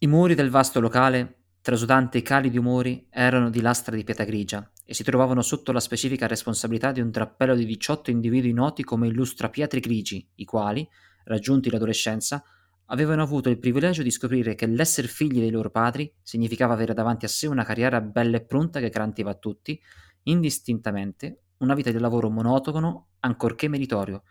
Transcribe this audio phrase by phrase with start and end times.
[0.00, 4.22] I muri del vasto locale, trasudante i cali di umori, erano di lastra di pietra
[4.22, 8.84] grigia e si trovavano sotto la specifica responsabilità di un drappello di 18 individui noti
[8.84, 10.88] come illustrapietri grigi, i quali,
[11.24, 12.44] raggiunti l'adolescenza,
[12.86, 17.24] avevano avuto il privilegio di scoprire che l'essere figli dei loro padri significava avere davanti
[17.24, 19.82] a sé una carriera bella e pronta che garantiva a tutti,
[20.22, 24.22] indistintamente, una vita di lavoro monotono, ancorché meritorio,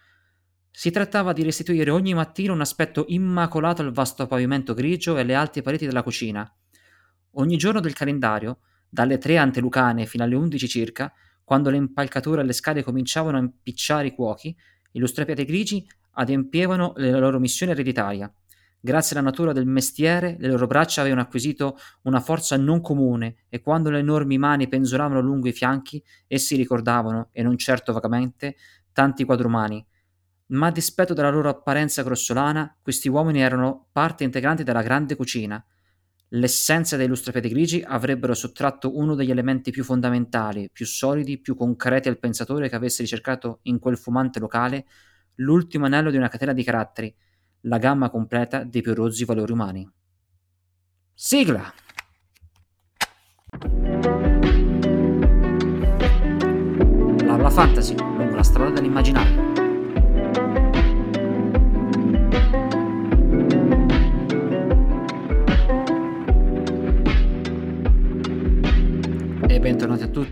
[0.77, 5.33] si trattava di restituire ogni mattina un aspetto immacolato al vasto pavimento grigio e alle
[5.33, 6.47] alte pareti della cucina.
[7.31, 11.11] Ogni giorno del calendario, dalle tre antelucane fino alle undici circa,
[11.43, 14.55] quando le impalcature e le scale cominciavano a impicciare i cuochi,
[14.91, 18.31] i lustrapiate grigi adempievano la loro missione ereditaria.
[18.79, 23.61] Grazie alla natura del mestiere, le loro braccia avevano acquisito una forza non comune e
[23.61, 28.57] quando le enormi mani penzolavano lungo i fianchi, essi ricordavano, e non certo vagamente,
[28.93, 29.83] tanti quadrumani,
[30.47, 35.63] ma a dispetto della loro apparenza grossolana, questi uomini erano parte integrante della grande cucina.
[36.31, 42.09] L'essenza dei lustrapiedi grigi avrebbero sottratto uno degli elementi più fondamentali, più solidi, più concreti
[42.09, 44.85] al pensatore che avesse ricercato in quel fumante locale
[45.35, 47.15] l'ultimo anello di una catena di caratteri,
[47.61, 49.89] la gamma completa dei più rozzi valori umani.
[51.13, 51.73] Sigla!
[57.23, 59.46] La, la fantasy lungo la strada dell'immaginario.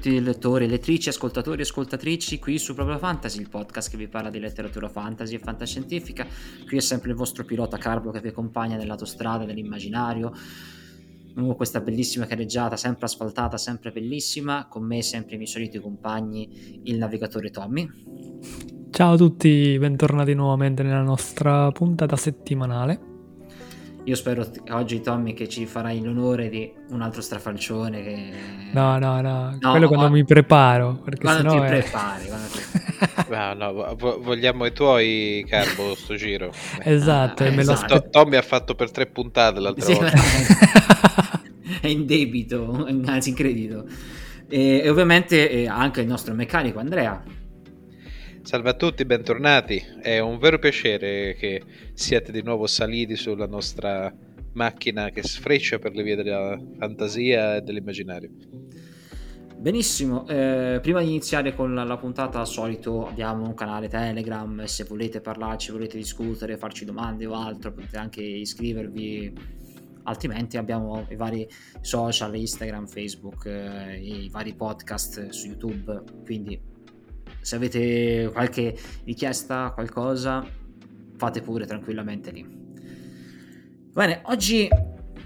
[0.06, 4.30] Tutti lettori, lettrici, ascoltatori e ascoltatrici qui su Proprio Fantasy, il podcast che vi parla
[4.30, 6.28] di letteratura fantasy e fantascientifica.
[6.68, 10.32] Qui è sempre il vostro pilota Carlo che vi accompagna nell'autostrada dell'immaginario.
[11.34, 14.68] Con questa bellissima carreggiata, sempre asfaltata, sempre bellissima.
[14.68, 17.90] Con me sempre i miei soliti compagni, il navigatore Tommy.
[18.92, 23.15] Ciao a tutti, bentornati nuovamente nella nostra puntata settimanale.
[24.06, 28.04] Io spero oggi, Tommy, che ci farai l'onore di un altro strafalcione.
[28.04, 28.32] Che...
[28.72, 31.02] No, no, no, no quello quando mi preparo.
[31.20, 31.66] Quando ti è...
[31.66, 32.26] prepari.
[32.28, 32.60] Quando ti...
[33.34, 36.52] no, no, vogliamo i tuoi, Carbo, sto giro.
[36.86, 37.94] esatto, ah, me esatto.
[37.96, 40.22] lo Tommy ha fatto per tre puntate l'altra sì, volta.
[41.82, 43.86] è in debito, anzi in credito.
[44.48, 47.24] E, e ovviamente anche il nostro meccanico Andrea.
[48.46, 49.84] Salve a tutti, bentornati.
[50.00, 51.64] È un vero piacere che
[51.96, 54.16] siate di nuovo saliti sulla nostra
[54.54, 58.30] macchina che sfreccia per le vie della fantasia e dell'immaginario.
[59.58, 64.64] Benissimo, eh, prima di iniziare con la, la, puntata al solito abbiamo un canale Telegram,
[64.66, 69.34] se volete parlarci, volete discutere, farci domande o altro potete anche iscrivervi,
[70.04, 71.50] altrimenti abbiamo i vari
[71.82, 76.74] social, Instagram, Facebook, eh, i vari podcast su YouTube, quindi
[77.46, 80.44] se avete qualche richiesta, qualcosa,
[81.16, 82.44] fate pure tranquillamente lì.
[83.94, 84.68] Bene, oggi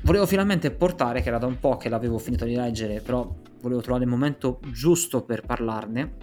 [0.01, 3.79] volevo finalmente portare, che era da un po' che l'avevo finito di leggere, però volevo
[3.79, 6.17] trovare il momento giusto per parlarne,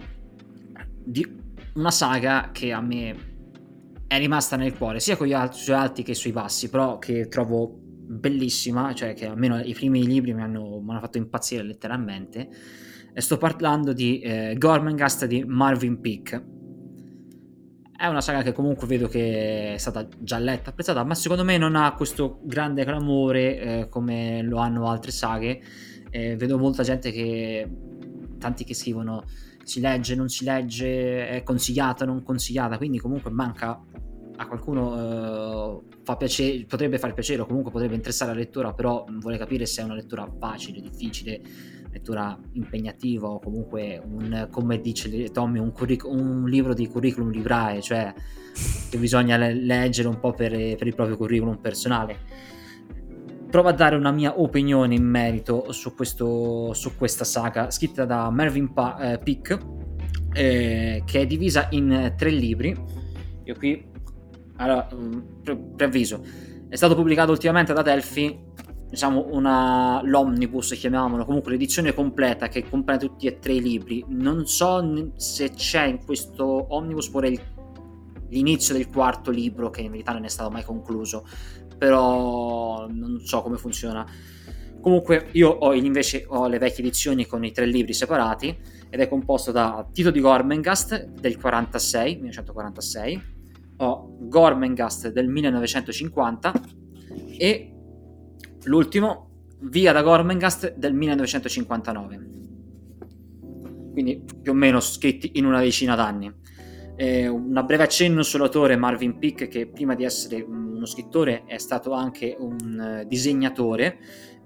[1.03, 1.25] di
[1.73, 3.15] una saga che a me
[4.05, 7.27] è rimasta nel cuore, sia con gli alti, sui alti che sui bassi, però che
[7.27, 12.49] trovo bellissima, cioè che almeno i primi libri mi hanno, mi hanno fatto impazzire letteralmente
[13.17, 16.45] e sto parlando di eh, Gormenghast di Marvin Peake.
[17.97, 21.57] È una saga che comunque vedo che è stata già letta, apprezzata, ma secondo me
[21.57, 25.59] non ha questo grande clamore eh, come lo hanno altre saghe.
[26.11, 27.67] Eh, vedo molta gente che,
[28.37, 29.23] tanti che scrivono
[29.63, 33.81] si legge, non si legge, è consigliata, non consigliata, quindi comunque manca
[34.35, 39.05] a qualcuno eh, fa piacere, potrebbe far piacere o comunque potrebbe interessare la lettura, però
[39.09, 41.41] vuole capire se è una lettura facile, difficile,
[41.97, 47.81] lettura impegnativa o comunque un, come dice Tommy, un, curric- un libro di curriculum librae,
[47.81, 48.13] cioè
[48.89, 52.45] che bisogna le- leggere un po' per, per, il proprio curriculum personale.
[53.49, 58.29] Provo a dare una mia opinione in merito su, questo, su questa saga scritta da
[58.29, 59.59] Mervyn pa- eh, Peake,
[60.33, 62.75] eh, che è divisa in tre libri.
[63.43, 63.85] Io qui,
[64.57, 66.23] allora, mm, pre- preavviso,
[66.67, 68.45] è stato pubblicato ultimamente da Delphi
[68.89, 74.03] diciamo una l'omnibus chiamiamolo comunque l'edizione completa che comprende tutti e tre i libri.
[74.07, 77.41] Non so se c'è in questo omnibus pure il,
[78.29, 81.25] l'inizio del quarto libro che in verità non è stato mai concluso
[81.77, 84.05] però non so come funziona.
[84.79, 88.57] Comunque io ho invece ho le vecchie edizioni con i tre libri separati
[88.89, 93.35] ed è composto da Tito di Gormengast del 46 1946
[93.77, 96.53] ho Gormengast del 1950
[97.37, 97.76] e
[98.63, 99.29] l'ultimo
[99.61, 102.35] via da Gormengast del 1959
[103.91, 106.31] quindi più o meno scritti in una decina d'anni.
[106.95, 111.57] Eh, un breve accenno sull'autore Marvin Peake che prima di essere un uno scrittore, è
[111.57, 113.97] stato anche un disegnatore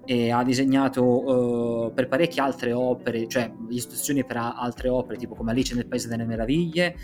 [0.04, 5.52] e ha disegnato uh, per parecchie altre opere, cioè istruzioni per altre opere, tipo come
[5.52, 6.94] Alice nel Paese delle Meraviglie,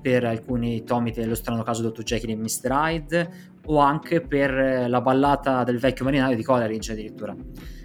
[0.00, 2.02] per alcuni tomi dello strano caso Dr.
[2.02, 2.70] Jekyll e Mr.
[2.70, 3.30] Hyde,
[3.66, 7.36] o anche per la ballata del vecchio marinaio di Coleridge addirittura.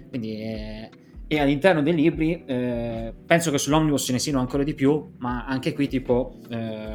[0.08, 0.90] Quindi, eh,
[1.26, 5.46] e all'interno dei libri eh, penso che sull'omnibus ce ne siano ancora di più, ma
[5.46, 6.92] anche qui tipo, eh,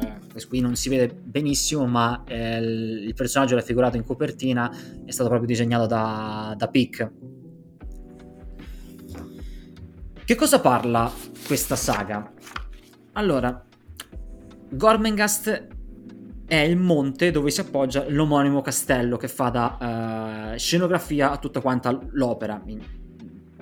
[0.48, 4.70] qui non si vede benissimo, ma eh, il personaggio raffigurato in copertina
[5.04, 7.10] è stato proprio disegnato da, da Pick
[10.30, 11.12] che cosa parla
[11.44, 12.32] questa saga?
[13.14, 13.66] Allora,
[14.68, 15.66] Gormengast
[16.46, 21.60] è il monte dove si appoggia l'omonimo castello che fa da uh, scenografia a tutta
[21.60, 22.62] quanta l'opera.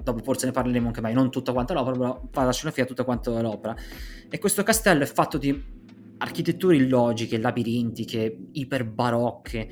[0.02, 2.86] Dopo forse ne parleremo anche mai, non tutta quanta l'opera, però fa da scenografia a
[2.86, 3.74] tutta quanta l'opera.
[4.28, 5.64] E questo castello è fatto di
[6.18, 9.68] architetture illogiche, labirintiche, iperbarocche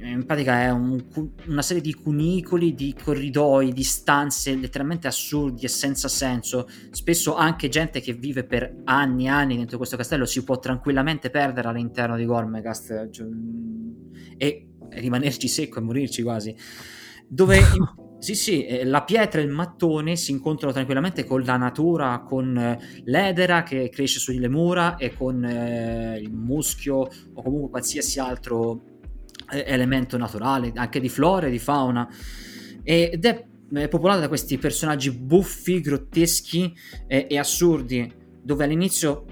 [0.00, 1.02] in pratica è un,
[1.46, 6.68] una serie di cunicoli, di corridoi, di stanze letteralmente assurdi e senza senso.
[6.90, 11.30] Spesso anche gente che vive per anni e anni dentro questo castello si può tranquillamente
[11.30, 13.26] perdere all'interno di Gormegast cioè,
[14.36, 16.54] e rimanerci secco e morirci quasi.
[17.28, 17.60] Dove
[18.18, 22.56] Sì, sì, eh, la pietra e il mattone si incontrano tranquillamente con la natura, con
[22.56, 28.95] eh, l'edera che cresce sulle mura e con eh, il muschio o comunque qualsiasi altro
[29.48, 32.08] elemento naturale, anche di flora e di fauna.
[32.82, 33.44] Ed è,
[33.88, 36.72] popolata da questi personaggi buffi, grotteschi
[37.06, 38.12] e, e assurdi,
[38.42, 39.24] dove all'inizio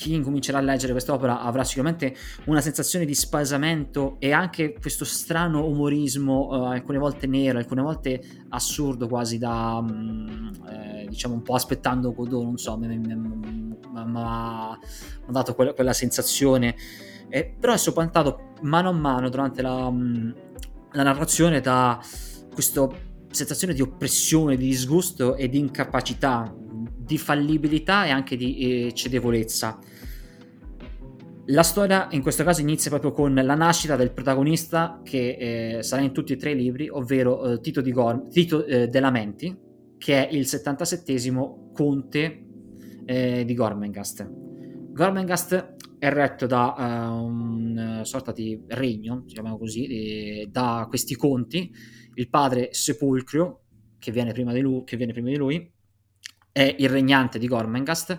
[0.00, 2.16] chi incomincerà a leggere quest'opera avrà sicuramente
[2.46, 8.46] una sensazione di spasamento e anche questo strano umorismo, uh, alcune volte nero, alcune volte
[8.48, 12.86] assurdo, quasi da um, eh, diciamo un po' aspettando Godot, non so, mi
[13.92, 14.78] ha
[15.28, 16.74] dato quella, quella sensazione
[17.30, 20.30] eh, però è soppantato mano a mano durante la, mm,
[20.92, 21.98] la narrazione da
[22.52, 22.88] questa
[23.30, 29.78] sensazione di oppressione, di disgusto e di incapacità, di fallibilità e anche di eh, cedevolezza.
[31.46, 36.02] La storia in questo caso inizia proprio con la nascita del protagonista che eh, sarà
[36.02, 39.56] in tutti e tre i libri, ovvero eh, Tito, di Gorm- Tito eh, della Menti,
[39.98, 41.32] che è il 77
[41.72, 42.44] conte
[43.04, 44.28] eh, di Gormengast.
[44.92, 51.70] Gormengast è retto da uh, una sorta di regno, chiamiamo così, eh, da questi conti.
[52.14, 53.64] Il padre Sepulcro,
[53.98, 55.72] che viene prima di lui, prima di lui
[56.50, 58.18] è il regnante di Gormengast.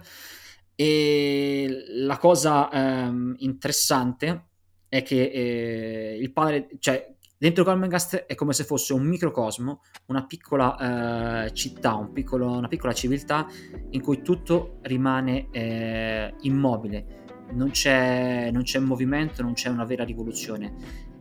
[0.75, 4.49] E la cosa um, interessante
[4.87, 10.27] è che eh, il padre, cioè dentro Gormengast è come se fosse un microcosmo, una
[10.27, 13.47] piccola eh, città, un piccolo, una piccola civiltà
[13.89, 17.20] in cui tutto rimane eh, immobile
[17.53, 20.73] non c'è, non c'è movimento, non c'è una vera rivoluzione.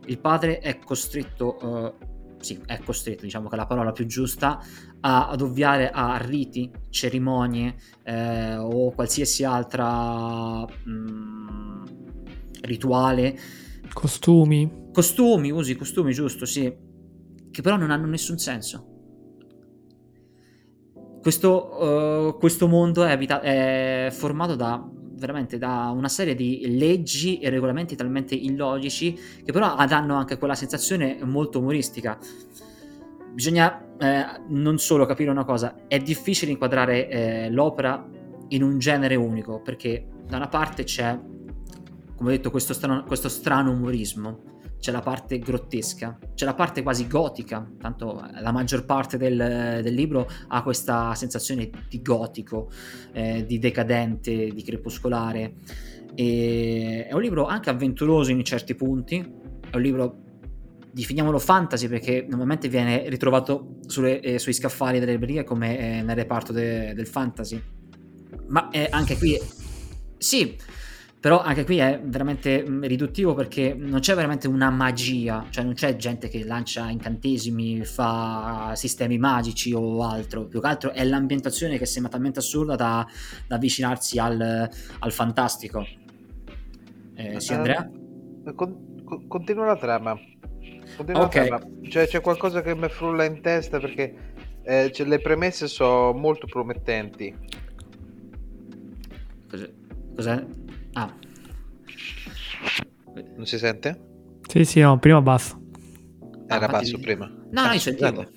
[0.05, 2.05] Il padre è costretto, uh,
[2.39, 4.59] sì, è costretto, diciamo che è la parola più giusta,
[5.01, 11.83] a, ad ovviare a riti, cerimonie eh, o qualsiasi altra mh, mm,
[12.61, 13.37] rituale.
[13.93, 14.89] Costumi.
[14.91, 16.73] Costumi, usi costumi, giusto, sì,
[17.51, 18.87] che però non hanno nessun senso.
[21.21, 24.83] Questo, uh, questo mondo è, abita- è formato da
[25.21, 29.13] veramente da una serie di leggi e regolamenti talmente illogici
[29.45, 32.17] che però danno anche quella sensazione molto umoristica.
[33.31, 38.03] Bisogna eh, non solo capire una cosa, è difficile inquadrare eh, l'opera
[38.49, 41.17] in un genere unico perché da una parte c'è,
[42.15, 46.81] come ho detto, questo strano, questo strano umorismo c'è la parte grottesca, c'è la parte
[46.81, 52.69] quasi gotica, tanto la maggior parte del, del libro ha questa sensazione di gotico,
[53.13, 55.53] eh, di decadente, di crepuscolare.
[56.15, 59.19] E è un libro anche avventuroso in certi punti,
[59.69, 60.17] è un libro
[60.91, 66.15] definiamolo fantasy perché normalmente viene ritrovato sulle, eh, sui scaffali delle librerie come eh, nel
[66.15, 67.61] reparto de, del fantasy
[68.47, 69.39] ma anche qui
[70.17, 70.57] sì
[71.21, 75.75] però anche qui è veramente mm, riduttivo perché non c'è veramente una magia, cioè non
[75.75, 80.45] c'è gente che lancia incantesimi, fa sistemi magici o altro.
[80.45, 83.05] Più che altro è l'ambientazione che sembra talmente assurda da,
[83.45, 85.85] da avvicinarsi al, al fantastico.
[87.13, 87.87] Eh, sì, Andrea?
[88.43, 90.19] Uh, con, continua la trama.
[90.97, 91.49] Continua okay.
[91.49, 91.71] la trama.
[91.87, 94.15] Cioè, c'è qualcosa che mi frulla in testa perché
[94.63, 97.31] eh, cioè, le premesse sono molto promettenti.
[99.47, 99.71] Cos'è?
[100.15, 100.45] Cos'è?
[100.93, 101.13] Ah.
[103.35, 103.99] Non si sente?
[104.47, 105.59] Sì, sì, no, prima basso.
[106.47, 107.01] Era ah, basso ti...
[107.01, 107.31] prima.
[107.51, 108.29] No, no, io sentivo.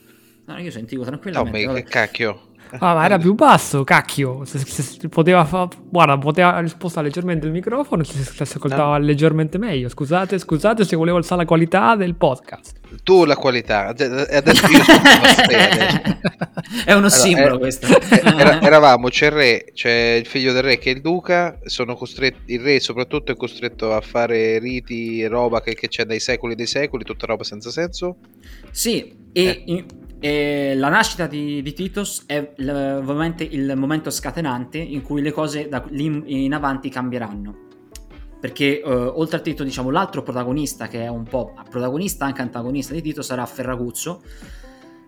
[0.46, 1.66] No, io sentivo tranquillamente.
[1.66, 2.52] No, ma che cacchio.
[2.78, 4.44] Ah, ma era più basso, cacchio.
[4.44, 5.68] Se, se, se poteva fa...
[5.88, 9.04] Guarda, poteva spostare leggermente il microfono si, si ascoltava no.
[9.04, 9.88] leggermente meglio.
[9.88, 12.80] Scusate, scusate se volevo alzare la qualità del podcast.
[13.02, 15.00] Tu la qualità, adesso io sono
[16.84, 17.86] È uno allora, simbolo questo.
[18.10, 21.96] Era, eravamo, c'è il re, c'è il figlio del re che è il duca, sono
[21.96, 26.20] costretti, il re soprattutto è costretto a fare riti e roba che, che c'è dai
[26.20, 28.16] secoli dei secoli, tutta roba senza senso.
[28.70, 29.44] Sì, e...
[29.44, 29.62] Eh.
[29.66, 29.84] In
[30.24, 35.68] e la nascita di, di Titus è ovviamente il momento scatenante in cui le cose
[35.68, 37.54] da lì in avanti cambieranno.
[38.40, 42.94] Perché uh, oltre a Tito, diciamo, l'altro protagonista, che è un po' protagonista anche antagonista
[42.94, 44.22] di Tito, sarà Ferraguzzo,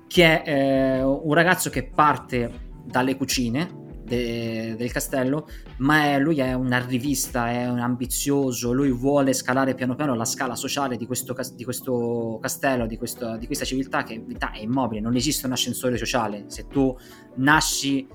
[0.07, 2.51] che è eh, un ragazzo che parte
[2.85, 5.47] dalle cucine de, del castello,
[5.79, 10.25] ma è, lui è un arrivista, è un ambizioso, lui vuole scalare piano piano la
[10.25, 14.59] scala sociale di questo, di questo castello, di, questo, di, questa civiltà che in è
[14.61, 16.45] immobile, non esiste un ascensore sociale.
[16.47, 16.97] Se tu
[17.37, 18.07] nasci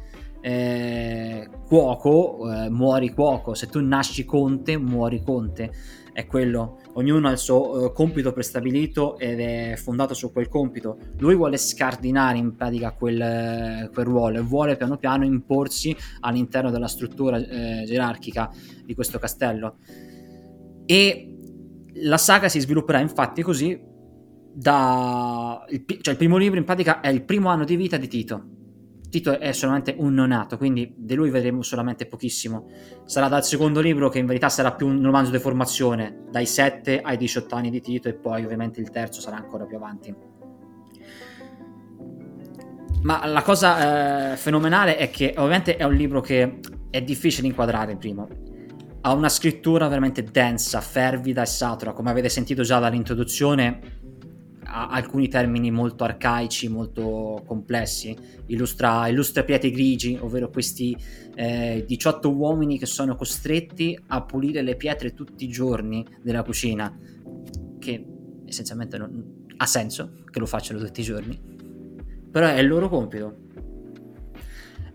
[0.42, 5.72] eh, cuoco, eh, muori cuoco, se tu nasci conte, muori conte
[6.14, 10.98] è quello, ognuno ha il suo uh, compito prestabilito ed è fondato su quel compito.
[11.20, 16.88] Lui vuole scardinare in pratica quel, quel ruolo e vuole piano piano imporsi all'interno della
[16.88, 18.52] struttura eh, gerarchica
[18.84, 19.78] di questo castello.
[20.86, 21.36] E
[21.96, 23.80] la saga si svilupperà infatti così
[24.54, 25.66] da...
[25.70, 28.60] Il, cioè il primo libro in pratica è il primo anno di vita di Tito
[29.12, 32.70] Tito è solamente un nonato, quindi di lui vedremo solamente pochissimo.
[33.06, 37.02] Sarà dal secondo libro che in verità sarà più un romanzo di formazione, dai 7
[37.02, 40.16] ai 18 anni di Tito e poi ovviamente il terzo sarà ancora più avanti.
[43.04, 47.98] Ma la cosa eh, fenomenale è che ovviamente è un libro che è difficile inquadrare
[47.98, 48.30] primo.
[49.02, 54.00] Ha una scrittura veramente densa, fervida e satura, come avete sentito già dall'introduzione
[54.72, 58.16] alcuni termini molto arcaici, molto complessi,
[58.48, 60.96] illustra, illustra pieti grigi, ovvero questi
[61.36, 66.98] eh, 18 uomini che sono costretti a pulire le pietre tutti i giorni della cucina,
[67.80, 68.06] che
[68.46, 71.40] essenzialmente non, ha senso che lo facciano tutti i giorni,
[72.32, 73.50] però è il loro compito.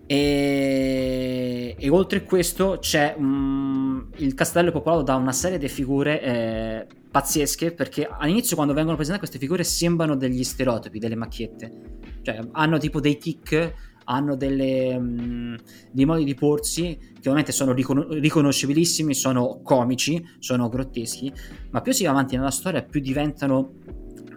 [0.08, 6.22] E, e oltre a questo c'è um, il castello popolato da una serie di figure
[6.22, 11.72] eh, pazzesche perché all'inizio quando vengono presentate queste figure sembrano degli stereotipi, delle macchiette.
[12.20, 13.72] Cioè hanno tipo dei tic,
[14.04, 15.56] hanno delle, um,
[15.90, 21.32] dei modi di porsi che ovviamente sono ricon- riconoscibilissimi, sono comici, sono grotteschi,
[21.70, 23.76] ma più si va avanti nella storia più diventano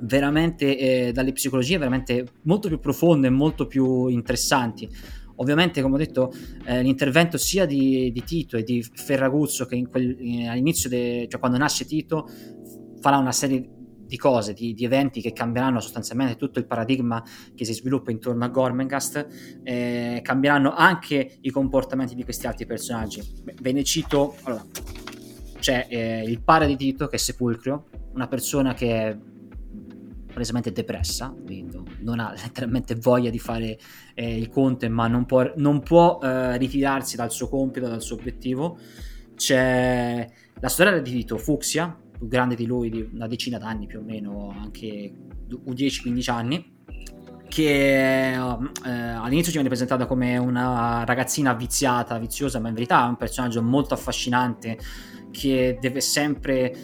[0.01, 4.89] veramente eh, dalle psicologie veramente molto più profonde e molto più interessanti
[5.39, 6.33] Ovviamente, come ho detto,
[6.65, 11.39] eh, l'intervento sia di, di, Tito e di Ferraguzzo, che quel, eh, all'inizio, de, cioè
[11.39, 12.29] quando nasce Tito,
[12.99, 13.77] farà una serie
[14.09, 18.43] di cose, di, di, eventi che cambieranno sostanzialmente tutto il paradigma che si sviluppa intorno
[18.43, 23.21] a Gormengast, eh, cambieranno anche i comportamenti di questi altri personaggi.
[23.61, 24.65] Ve ne cito, allora,
[25.59, 29.17] c'è eh, il padre di Tito che è Sepulcro, una persona che è
[30.33, 31.35] palesemente depressa,
[31.99, 33.77] non ha letteralmente voglia di fare
[34.15, 38.15] eh, il conte, ma non può, non può eh, ritirarsi dal suo compito, dal suo
[38.15, 38.79] obiettivo.
[39.35, 40.27] C'è
[40.59, 44.03] la sorella di Tito, Fuxia, più grande di lui di una decina d'anni più o
[44.03, 45.11] meno, anche
[45.49, 46.77] 10-15 anni,
[47.47, 53.07] che eh, all'inizio ci viene presentata come una ragazzina viziata, viziosa, ma in verità è
[53.07, 54.77] un personaggio molto affascinante
[55.31, 56.75] che deve sempre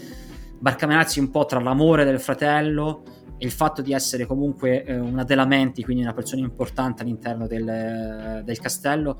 [0.57, 3.03] barcamenarsi un po' tra l'amore del fratello
[3.39, 8.41] il fatto di essere comunque eh, una della menti, quindi una persona importante all'interno del,
[8.45, 9.19] del, castello,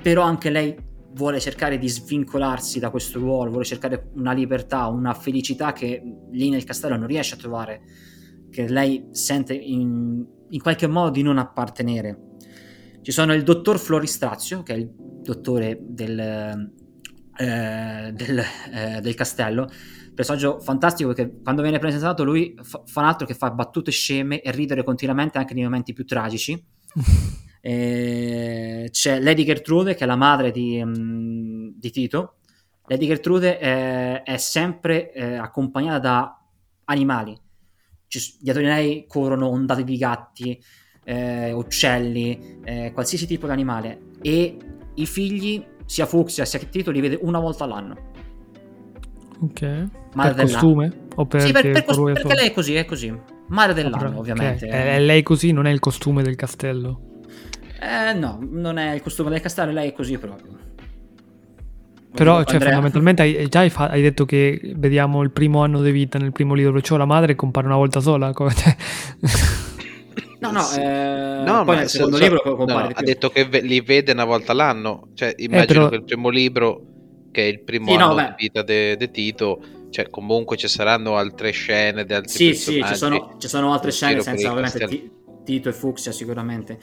[0.00, 0.76] però anche lei
[1.16, 6.50] vuole cercare di svincolarsi da questo ruolo, vuole cercare una libertà, una felicità che lì
[6.50, 7.80] nel castello non riesce a trovare,
[8.50, 12.34] che lei sente in, in qualche modo di non appartenere.
[13.00, 18.42] Ci sono il dottor Floristrazio, che è il dottore del, eh, del,
[18.72, 19.68] eh, del castello,
[20.14, 24.50] personaggio fantastico perché quando viene presentato lui fa, fa altro che fa battute sceme e
[24.50, 26.62] ridere continuamente anche nei momenti più tragici.
[27.60, 32.36] e c'è Lady Gertrude che è la madre di, um, di Tito.
[32.86, 36.40] Lady Gertrude è, è sempre eh, accompagnata da
[36.84, 37.36] animali.
[38.06, 40.62] Ci, dietro di lei corrono ondate di gatti,
[41.04, 44.00] eh, uccelli, eh, qualsiasi tipo di animale.
[44.22, 44.56] E
[44.94, 48.14] i figli, sia Fuxia sia Tito, li vede una volta all'anno
[49.40, 49.88] Ok.
[50.14, 50.92] Mare per costume?
[51.16, 53.14] O per sì, per, per cost- perché lei è così, è così.
[53.48, 54.18] Mare dell'anno, okay.
[54.18, 54.66] ovviamente.
[54.66, 57.05] È lei così, non è il costume del castello?
[57.80, 60.64] Eh, no, non è il costume del castello, lei è così proprio.
[62.14, 65.90] Però, cioè, fondamentalmente hai, già hai, fa- hai, detto che vediamo il primo anno di
[65.90, 68.32] vita nel primo libro, cioè la madre compare una volta sola.
[68.32, 68.76] Come te.
[70.38, 73.30] No, no, eh, No, poi ma nel se- secondo libro no, compare no, ha detto
[73.30, 75.08] che ve- li vede una volta l'anno.
[75.14, 76.82] Cioè, immagino Eh, però- che il primo libro,
[77.32, 78.34] che è il primo Sì, no, anno vabbè.
[78.36, 82.94] di vita di Tito, cioè comunque ci saranno altre scene di altri Sì, sì, ci
[82.94, 85.10] sono, ci sono altre scene senza ovviamente
[85.42, 86.78] Tito e Fuxia sicuramente.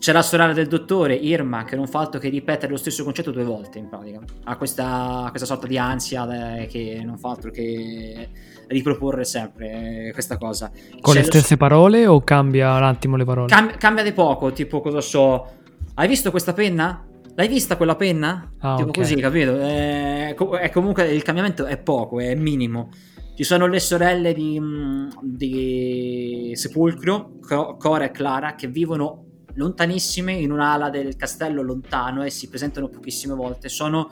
[0.00, 3.30] C'è la sorella del dottore, Irma, che non fa altro che ripetere lo stesso concetto
[3.32, 4.18] due volte in pratica.
[4.44, 8.30] Ha questa, questa sorta di ansia eh, che non fa altro che
[8.68, 10.70] riproporre sempre eh, questa cosa.
[11.02, 13.48] Con C'è le lo- stesse parole o cambia un attimo le parole?
[13.52, 15.46] Cam- cambia di poco, tipo cosa so.
[15.92, 17.06] Hai visto questa penna?
[17.34, 18.54] L'hai vista quella penna?
[18.60, 18.96] Ah, tipo ok.
[18.96, 19.58] così, capito?
[19.60, 22.88] È, co- è comunque il cambiamento è poco, è minimo.
[23.36, 30.32] Ci sono le sorelle di, mm, di Sepulcro, Co- Cora e Clara, che vivono lontanissime
[30.32, 33.68] in un'ala del castello lontano e si presentano pochissime volte.
[33.68, 34.10] Sono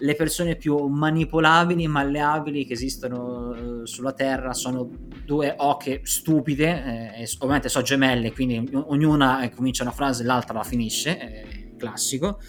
[0.00, 4.52] le persone più manipolabili e malleabili che esistono eh, sulla Terra.
[4.52, 4.88] Sono
[5.24, 10.26] due oche stupide, eh, ovviamente sono gemelle, quindi ogn- ognuna eh, comincia una frase e
[10.26, 12.40] l'altra la finisce, è classico.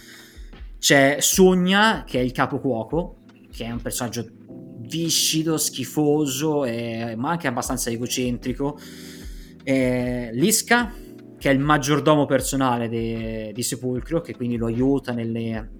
[0.78, 3.18] C'è Sugna, che è il capo cuoco,
[3.52, 4.26] che è un personaggio
[4.82, 8.80] viscido, schifoso, e- ma anche abbastanza egocentrico.
[9.64, 10.94] Eh, Lisca,
[11.40, 15.72] che è il maggiordomo personale de- di Sepulcro, che quindi lo aiuta nelle,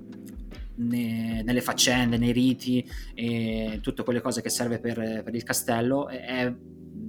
[0.76, 6.08] ne- nelle faccende, nei riti e tutte quelle cose che serve per, per il castello.
[6.08, 6.52] È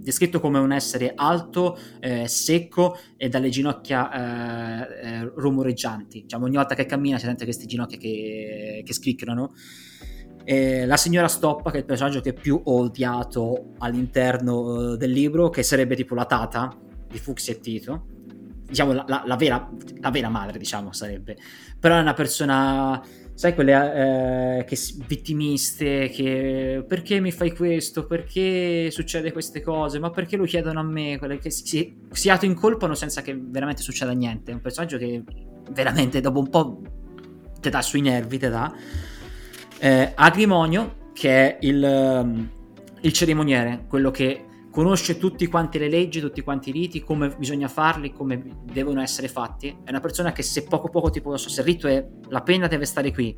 [0.00, 4.10] descritto come un essere alto, eh, secco e dalle ginocchia
[4.90, 6.22] eh, eh, rumoreggianti.
[6.22, 9.52] Diciamo, ogni volta che cammina si sente queste ginocchia che, che scricchiolano.
[10.42, 15.12] E la signora Stoppa, che è il personaggio che più ho odiato all'interno eh, del
[15.12, 16.76] libro, che sarebbe tipo la tata
[17.08, 18.06] di Fuxi e Tito.
[18.70, 19.68] Diciamo la, la- la vera,
[20.00, 21.36] la vera madre, diciamo, sarebbe.
[21.78, 23.02] Però è una persona,
[23.34, 28.06] sai, quelle eh, che vittimiste, che perché mi fai questo?
[28.06, 29.98] Perché succede queste cose?
[29.98, 31.18] Ma perché lo chiedono a me?
[31.18, 34.52] Quelle che si, si, autoincolpano senza che veramente succeda niente.
[34.52, 35.22] È un personaggio che
[35.72, 36.80] veramente dopo un po'
[37.60, 38.72] te dà sui nervi, te dà.
[39.78, 42.48] Eh, Agrimonio, che è il,
[43.00, 47.68] il cerimoniere, quello che conosce tutti quanti le leggi, tutti quanti i riti, come bisogna
[47.68, 49.68] farli, come devono essere fatti.
[49.84, 52.68] È una persona che se poco poco tipo, so, se il rito è la penna
[52.68, 53.36] deve stare qui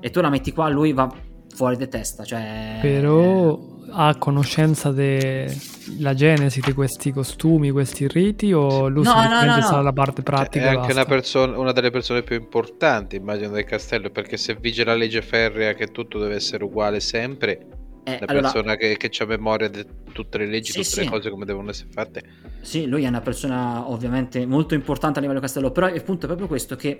[0.00, 1.12] e tu la metti qua, lui va
[1.54, 2.24] fuori di testa.
[2.24, 9.20] Cioè, Però ha conoscenza della genesi di questi costumi, questi riti o lui No, no,
[9.20, 9.72] semplicemente no, no.
[9.72, 10.64] sa la parte Cioè, pratica?
[10.64, 14.84] è anche una, persona, una delle persone più importanti, immagino, del castello, perché se vige
[14.84, 17.66] la legge ferrea che tutto deve essere uguale sempre,
[18.04, 21.00] eh, la allora, persona che, che ha memoria di tutte le leggi, Sì, tutte sì.
[21.04, 22.22] le cose come devono essere fatte.
[22.60, 26.28] Sì, lui è una persona ovviamente molto importante a livello castello, però il punto è
[26.28, 26.98] proprio questo che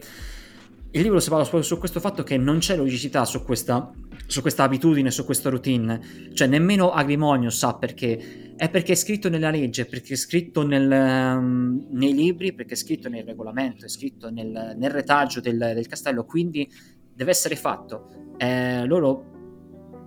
[0.94, 3.90] il libro si parla proprio su questo fatto che non c'è logicità su questa,
[4.26, 9.30] su questa abitudine, su questa routine, cioè nemmeno Agrimonio sa perché, è perché è scritto
[9.30, 13.88] nella legge, perché è scritto nel, ehm, nei libri, perché è scritto nel regolamento, è
[13.88, 16.70] scritto nel, nel retaggio del, del castello, quindi
[17.14, 18.34] deve essere fatto.
[18.36, 19.31] Eh, loro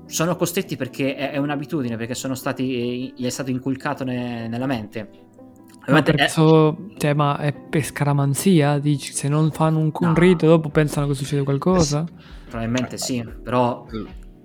[0.05, 4.65] sono costretti perché è, è un'abitudine, perché sono stati, gli è stato inculcato ne- nella
[4.65, 5.09] mente.
[5.87, 8.79] Ma, per è- cioè, ma è per scaramanzia?
[8.79, 10.13] Dici, se non fanno un, un No.
[10.15, 12.05] rito dopo pensano che succede qualcosa?
[12.47, 13.85] probabilmente sì, però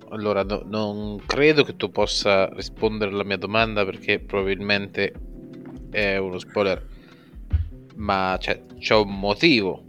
[0.09, 5.13] Allora, no- non credo che tu possa rispondere alla mia domanda perché probabilmente
[5.89, 6.85] è uno spoiler,
[7.95, 9.83] ma cioè, c'è un motivo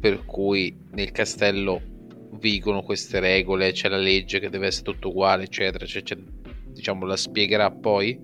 [0.00, 1.80] per cui nel castello
[2.32, 5.86] vigono queste regole, c'è la legge che deve essere tutto uguale, eccetera.
[5.86, 6.18] Cioè, c'è-
[6.72, 8.18] diciamo, la spiegherà poi?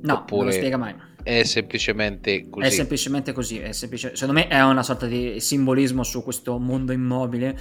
[0.00, 0.94] no, non Oppure lo spiega mai.
[1.22, 2.66] È semplicemente così.
[2.66, 6.92] È semplicemente così, è semplice- secondo me è una sorta di simbolismo su questo mondo
[6.92, 7.58] immobile.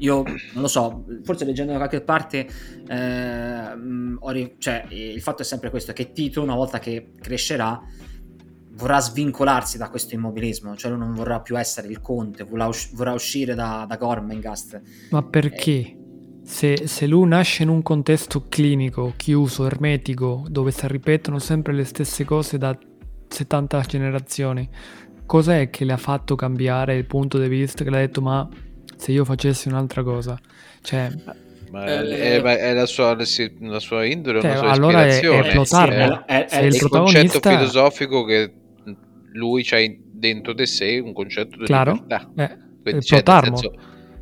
[0.00, 2.46] Io non lo so, forse leggendo da qualche parte,
[2.86, 3.74] eh,
[4.32, 7.80] ri- cioè, il fatto è sempre questo: che Tito, una volta che crescerà,
[8.78, 12.90] vorrà svincolarsi da questo immobilismo, cioè lui non vorrà più essere il conte, vorrà, usci-
[12.94, 14.80] vorrà uscire da, da Gormengast.
[15.10, 15.96] Ma perché?
[16.44, 21.84] Se, se lui nasce in un contesto clinico, chiuso, ermetico, dove si ripetono sempre le
[21.84, 22.76] stesse cose da
[23.28, 24.66] 70 generazioni,
[25.26, 28.48] cos'è che le ha fatto cambiare il punto di vista che le ha detto ma
[28.96, 30.38] se io facessi un'altra cosa?
[30.80, 31.10] Cioè,
[31.70, 35.20] Ma Eh, è, ma è la, sua, la sua indole, Cioè, una sua allora è-
[35.20, 36.24] è ispirazione.
[36.26, 38.52] È- è- Se è- il il protagonista- concetto filosofico che
[39.32, 39.78] lui c'ha
[40.10, 41.92] dentro di sé un concetto di Claro.
[41.92, 42.30] libertà.
[42.36, 43.72] eh, Quindi, il cioè, senso,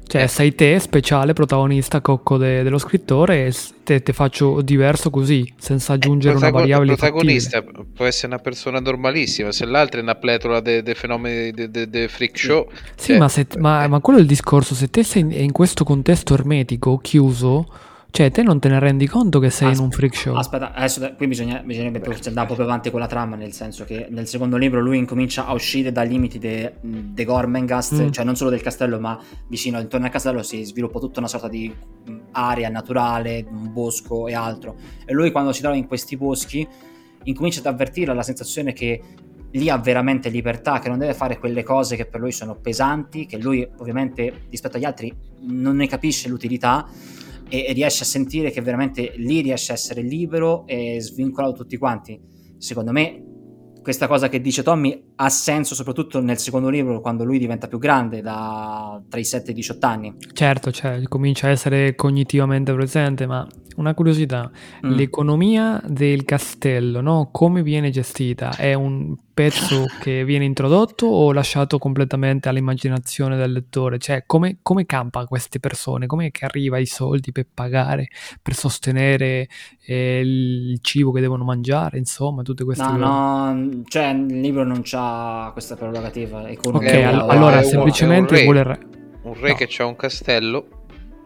[0.08, 0.28] Cioè, Eh.
[0.28, 5.94] sei te, speciale, protagonista, cocco de- dello scrittore, e te, te faccio diverso così, senza
[5.94, 7.34] aggiungere una protago- variabile il fattibile.
[7.40, 12.38] protagonista può essere una persona normalissima, se l'altro è una pletora dei fenomeni di freak
[12.38, 12.68] show.
[12.94, 14.76] Sì, cioè, ma, se- ma- eh, ma quello è il discorso.
[14.76, 17.66] Se te sei in, in questo contesto ermetico, chiuso,
[18.10, 20.34] Cioè, te non te ne rendi conto che sei Aspe- in un freak show?
[20.36, 23.52] Aspetta, adesso qui bisogna, bisognerebbe Beh, andare un po' più avanti con la trama, nel
[23.52, 28.10] senso che nel secondo libro lui incomincia a uscire dai limiti de, de Gormengast, Mm.
[28.10, 31.48] cioè non solo del castello, ma vicino, intorno al castello si sviluppa tutta una sorta
[31.48, 34.76] di mh, area naturale, un bosco e altro.
[35.04, 36.66] E lui quando si trova in questi boschi
[37.24, 39.00] incomincia ad avvertire la sensazione che
[39.50, 43.26] lì ha veramente libertà, che non deve fare quelle cose che per lui sono pesanti,
[43.26, 46.86] che lui ovviamente rispetto agli altri non ne capisce l'utilità
[47.48, 51.76] e, e riesce a sentire che veramente lì riesce a essere libero e svincolato tutti
[51.76, 52.20] quanti.
[52.58, 53.22] Secondo me
[53.86, 57.78] questa cosa che dice Tommy ha senso soprattutto nel secondo libro quando lui diventa più
[57.78, 60.14] grande, da tra i 7 e i 18 anni.
[60.32, 64.50] Certo, cioè, comincia a essere cognitivamente presente, ma una curiosità,
[64.84, 64.90] Mm.
[64.90, 67.28] l'economia del castello, no?
[67.30, 68.56] Come viene gestita?
[68.56, 73.98] È un pezzo che viene introdotto o lasciato completamente all'immaginazione del lettore?
[73.98, 76.06] Cioè, come, come campa queste persone?
[76.06, 78.08] Come che arriva i soldi per pagare,
[78.40, 79.46] per sostenere
[79.84, 83.00] eh, il cibo che devono mangiare, insomma, tutte queste No, cose?
[83.04, 86.98] no, cioè il libro non c'ha questa prerogativa Ok, economica.
[86.98, 88.44] Un- all- allora semplicemente un re.
[88.44, 88.62] vuole...
[88.62, 88.80] re-
[89.22, 89.54] Un re No.
[89.56, 90.66] che ha un castello,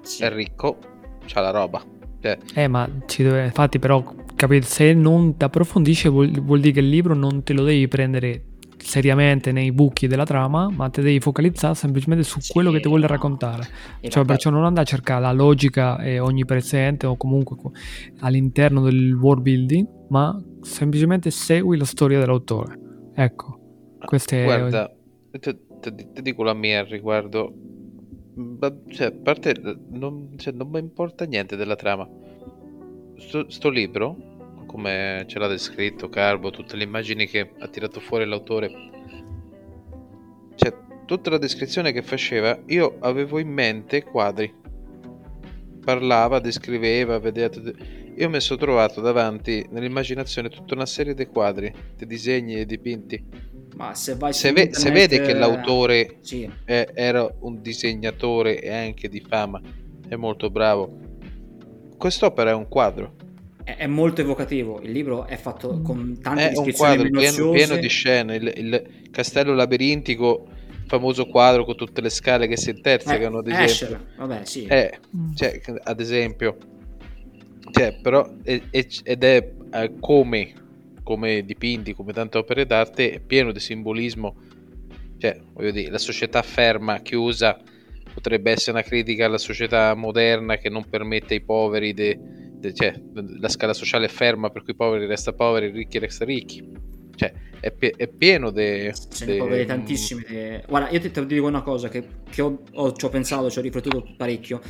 [0.02, 0.24] Sì.
[0.24, 0.78] è ricco,
[1.26, 1.80] c'ha la roba.
[2.20, 4.02] Cioè, Eh, ma ci deve, infatti, però,
[4.34, 7.88] capite, se non ti approfondisce vuol, vuol dire che il libro non te lo devi
[7.88, 8.44] prendere
[8.76, 12.88] seriamente nei buchi della trama, ma te devi focalizzare semplicemente su Sì, quello che ti
[12.88, 13.68] vuole raccontare.
[14.00, 17.72] E Cioè, perciò non andare a cercare la logica eh, onnipresente o comunque co-
[18.20, 22.78] all'interno del world building, ma semplicemente segui la storia dell'autore.
[23.14, 23.58] Ecco,
[24.04, 24.90] queste guarda,
[25.38, 25.56] ti-
[26.12, 27.52] ti dico la mia al riguardo.
[28.88, 29.54] Cioè, a parte,
[29.88, 32.08] non, cioè, non mi importa niente della trama.
[33.16, 38.26] Sto, sto libro, come ce l'ha descritto Carbo, tutte le immagini che ha tirato fuori
[38.26, 38.70] l'autore,
[40.54, 44.52] cioè, tutta la descrizione che faceva, io avevo in mente quadri.
[45.82, 47.50] Parlava, descriveva, vedeva.
[48.16, 53.24] Io mi sono trovato davanti nell'immaginazione tutta una serie di quadri, di disegni e dipinti.
[53.76, 57.60] Ma se vai Se, ve- se internet, vede che eh, l'autore sì, è- era un
[57.62, 59.60] disegnatore e anche di fama,
[60.08, 60.98] è molto bravo.
[61.96, 63.14] Quest'opera è un quadro,
[63.64, 64.80] è, è molto evocativo.
[64.80, 68.36] Il libro è fatto con tante è un quadro pieno, pieno di scene.
[68.36, 70.46] Il, il castello labirintico,
[70.86, 73.72] famoso quadro con tutte le scale che si intersecano, ad Eh, esempio.
[73.72, 74.64] Escher, vabbè, sì.
[74.66, 75.34] Eh, Mm.
[75.34, 76.56] cioè, ad esempio,
[77.70, 80.52] cioè, però, è- è- ed è eh, come,
[81.10, 84.36] come dipinti, come tante opere d'arte, è pieno di simbolismo.
[85.18, 87.60] Cioè, voglio dire, la società ferma, chiusa,
[88.14, 92.16] potrebbe essere una critica alla società moderna che non permette ai poveri, de-
[92.60, 92.94] de- cioè,
[93.40, 96.62] la scala sociale è ferma, per cui i poveri resta poveri, i ricchi resta ricchi.
[97.20, 98.90] Cioè, è, pie- è pieno di...
[99.10, 100.24] Ce ne può vedere tantissimi.
[100.26, 103.50] de- Guarda, io ti, ti dico una cosa che, che ho, ho- ci ho pensato,
[103.50, 104.62] ci ho riflettuto parecchio.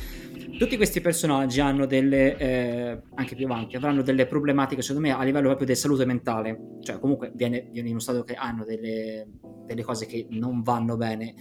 [0.57, 5.23] Tutti questi personaggi hanno delle, eh, anche più avanti, avranno delle problematiche, secondo me, a
[5.23, 6.59] livello proprio di salute mentale.
[6.81, 9.25] Cioè, comunque viene, viene dimostrato che hanno delle,
[9.65, 11.33] delle cose che non vanno bene.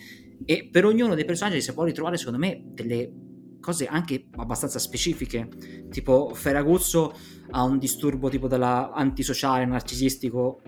[0.44, 3.12] E per ognuno dei personaggi si può ritrovare, secondo me, delle
[3.60, 5.48] cose anche abbastanza specifiche.
[5.90, 7.12] Tipo, Ferraguzzo
[7.50, 10.62] ha un disturbo tipo della antisociale, narcisistico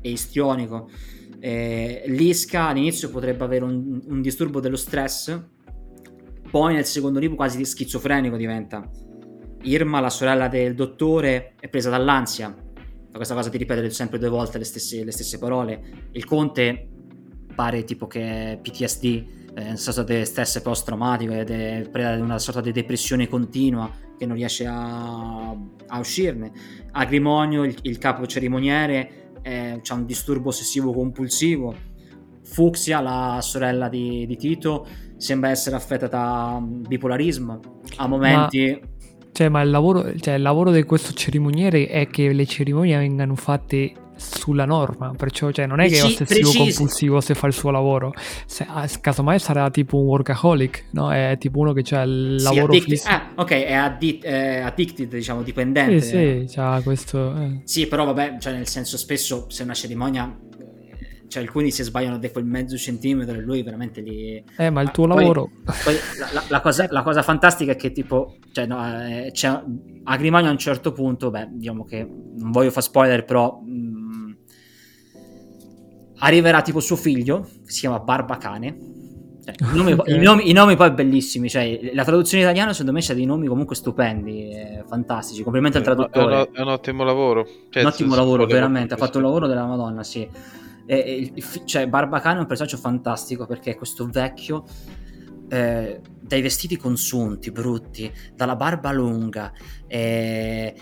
[0.00, 0.88] e istrionico.
[1.38, 5.40] Eh, Lisca all'inizio potrebbe avere un, un disturbo dello stress,
[6.50, 8.88] poi nel secondo libro quasi schizofrenico diventa.
[9.62, 12.48] Irma, la sorella del dottore, è presa dall'ansia.
[12.48, 16.08] Da questa cosa di ripetere sempre due volte le stesse, le stesse parole.
[16.12, 16.88] Il conte
[17.54, 22.38] pare tipo che PTSD, è una sorta di stress post-traumatico ed è preda di una
[22.38, 26.52] sorta di depressione continua che non riesce a, a uscirne.
[26.92, 31.74] Agrimonio, il, il capo cerimoniere, ha un disturbo ossessivo compulsivo.
[32.42, 37.60] Fuxia, la sorella di, di Tito, sembra essere affetta da bipolarismo.
[37.96, 38.98] A momenti...
[39.32, 43.36] Cioè, ma il lavoro, cioè, il lavoro di questo cerimoniere è che le cerimonie vengano
[43.36, 47.70] fatte sulla norma, perciò cioè, non è che è ossessivo compulsivo se fa il suo
[47.70, 48.12] lavoro,
[48.46, 51.10] se, ah, casomai sarà tipo un workaholic, no?
[51.12, 53.08] È tipo uno che ha il Sì, lavoro addicted- fisso.
[53.08, 56.00] ah, ok, è, addi- è addicted, diciamo, dipendente.
[56.00, 57.34] Sì, sì, c'ha questo...
[57.36, 57.60] eh.
[57.64, 60.36] Sì, però vabbè, cioè nel senso spesso se una cerimonia,
[61.28, 64.42] cioè alcuni si sbagliano di quel mezzo centimetro e lui veramente li...
[64.56, 65.50] Eh, ma il tuo Poi- lavoro...
[65.84, 65.94] Poi
[66.32, 69.62] la, la- cosa, la cosa fantastica è che tipo, cioè, no, eh, c'è
[70.04, 73.89] Agrimonio a un certo punto, beh, diciamo che non voglio fare spoiler, però mh,
[76.20, 78.78] arriverà tipo suo figlio, che si chiama Barbacane.
[79.44, 80.08] Cioè, i, nomi, Ok.
[80.08, 83.46] i nomi- i nomi poi bellissimi, cioè la traduzione italiana secondo me c'ha dei nomi
[83.46, 86.34] comunque stupendi, eh, fantastici, complimenti al traduttore.
[86.34, 87.46] È un, è un ottimo lavoro.
[87.68, 88.94] Cioè, un ottimo lavoro, veramente.
[88.94, 90.28] Ha fatto un lavoro della Madonna, sì.
[90.86, 94.64] E, e cioè, Barbacane è un personaggio fantastico perché è questo vecchio
[95.50, 99.52] eh, dai vestiti consunti, brutti, dalla barba lunga,
[99.86, 100.74] eh,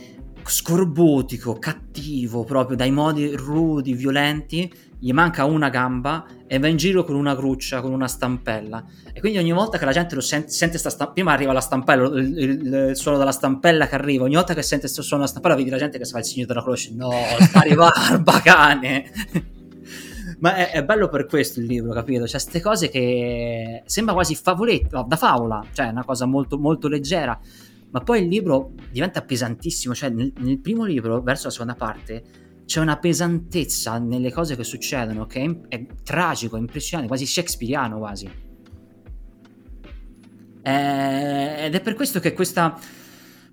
[0.44, 7.04] scorbutico, cattivo, proprio dai modi rudi, violenti, gli manca una gamba e va in giro
[7.04, 8.84] con una gruccia, con una stampella.
[9.12, 11.60] E quindi ogni volta che la gente lo sente, sente sta stampella, prima arriva la
[11.60, 15.22] stampella, il, il, il, suono della stampella che arriva, ogni volta che sente questo suono
[15.22, 18.32] della stampella vedi la gente che si fa il segno della croce, no, sta arrivando,
[18.42, 19.10] cane!
[20.40, 22.24] Ma è, è, bello per questo il libro, capito?
[22.24, 27.38] C'è queste cose che sembra quasi favoletta, da favola, cioè una cosa molto, molto leggera,
[27.90, 32.22] ma poi il libro diventa pesantissimo, cioè nel, nel primo libro, verso la seconda parte,
[32.68, 37.96] c'è una pesantezza nelle cose che succedono che è, è tragico, è impressionante, quasi shakespeariano
[37.96, 38.30] quasi.
[40.60, 42.78] Eh, ed è per questo che questo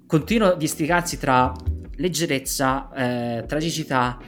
[0.06, 1.50] continuo districarsi tra
[1.96, 4.20] leggerezza, eh, tragicità,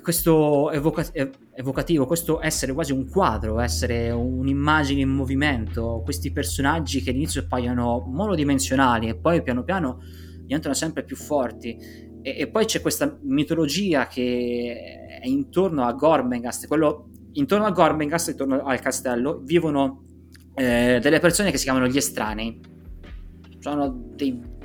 [0.00, 1.10] questo evoca-
[1.52, 8.04] evocativo, questo essere quasi un quadro, essere un'immagine in movimento, questi personaggi che all'inizio appaiono
[8.06, 9.98] monodimensionali e poi piano piano
[10.44, 12.08] diventano sempre più forti.
[12.22, 18.30] E, e poi c'è questa mitologia che è intorno a Gormengast, quello, intorno a Gormengast,
[18.30, 20.04] intorno al castello, vivono
[20.54, 22.60] eh, delle persone che si chiamano gli estranei.
[23.58, 24.58] Sono dei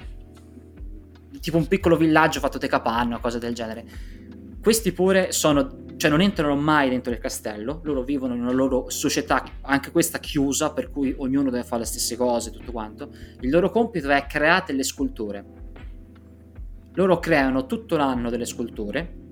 [1.40, 3.86] tipo un piccolo villaggio fatto di capanna cose del genere
[4.66, 8.90] questi pure sono, cioè non entrano mai dentro il castello, loro vivono in una loro
[8.90, 13.12] società, anche questa chiusa, per cui ognuno deve fare le stesse cose, tutto quanto.
[13.42, 15.46] Il loro compito è creare delle sculture.
[16.96, 19.24] Loro creano tutto l'anno delle sculture.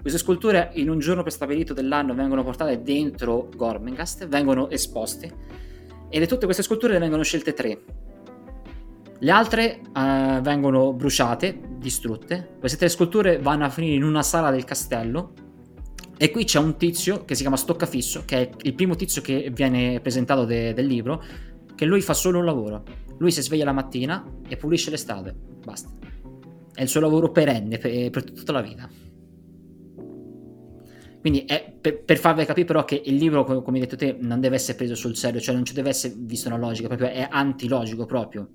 [0.00, 5.60] Queste sculture in un giorno prestabilito dell'anno vengono portate dentro Gormengast, vengono esposte
[6.08, 7.78] e di tutte queste sculture ne vengono scelte tre
[9.22, 12.56] le altre uh, vengono bruciate, distrutte.
[12.58, 15.32] Queste tre sculture vanno a finire in una sala del castello.
[16.16, 19.50] E qui c'è un tizio che si chiama Stoccafisso, che è il primo tizio che
[19.54, 21.22] viene presentato de- del libro,
[21.76, 22.82] che lui fa solo un lavoro.
[23.18, 25.32] Lui si sveglia la mattina e pulisce le strade.
[25.64, 25.88] Basta.
[26.74, 28.88] È il suo lavoro perenne per, per tutta la vita.
[31.20, 34.40] Quindi è per, per, farvi capire però che il libro, come hai detto te, non
[34.40, 37.28] deve essere preso sul serio, cioè non ci deve essere visto una logica, proprio è
[37.30, 38.48] antilogico proprio.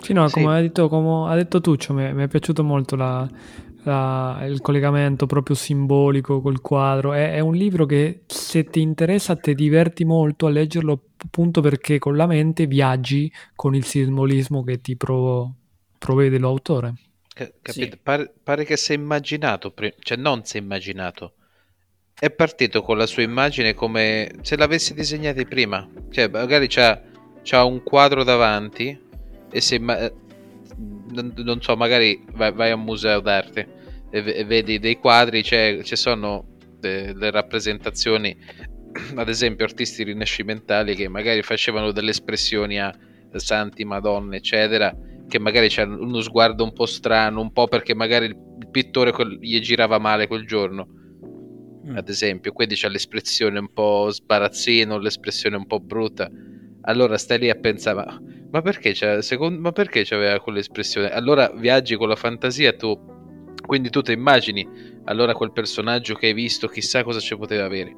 [0.00, 3.28] Sì, no, come, Hai, detto, come ha detto Tuccio, mi, mi è piaciuto molto la,
[3.82, 7.12] la, il collegamento proprio simbolico col quadro.
[7.12, 11.98] È, è, un libro che se ti interessa ti diverti molto a leggerlo appunto perché
[11.98, 15.54] con la mente viaggi con il simbolismo che ti provo,
[15.98, 16.94] provvede l'autore.
[17.36, 17.70] Capito?
[17.70, 17.98] Sì.
[18.02, 21.34] Pare, pare, che si è immaginato, cioè non si è immaginato.
[22.18, 25.86] È partito con la sua immagine come se l'avessi disegnata prima.
[26.10, 26.98] Cioè, magari c'ha,
[27.42, 28.98] c'ha un quadro davanti
[29.50, 30.12] e se ma- eh,
[31.10, 33.68] non, non, so, magari vai, vai, a un museo d'arte
[34.10, 38.34] e, e vedi dei quadri, c'è, ci sono delle rappresentazioni,
[39.14, 42.94] ad esempio artisti rinascimentali che magari facevano delle espressioni a
[43.34, 44.94] santi, madonne, eccetera,
[45.28, 48.36] che magari c'è uno sguardo un po' strano, un po' perché magari il,
[48.70, 50.86] pittore quel, gli girava male quel giorno.
[51.86, 51.96] Mm.
[51.96, 56.30] Ad esempio, quindi c'è l'espressione un po' sbarazzino, l'espressione un po' brutta.
[56.82, 61.10] Allora stai lì a pensare, ma ma perché, secondo, ma perché c'aveva quell'espressione?
[61.10, 62.98] Allora viaggi con la fantasia tu,
[63.66, 64.66] quindi tu ti immagini
[65.04, 67.94] allora quel personaggio che hai visto, chissà cosa ci poteva avere.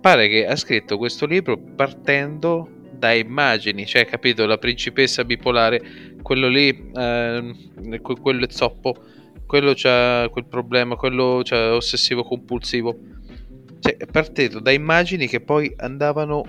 [0.00, 5.82] Pare che ha scritto questo libro partendo da immagini, cioè capito, la principessa bipolare,
[6.22, 8.94] quello lì, eh, quello è zoppo,
[9.46, 12.98] quello c'ha quel problema, quello c'ha ossessivo compulsivo.
[13.80, 16.44] Cioè, è partito da immagini che poi andavano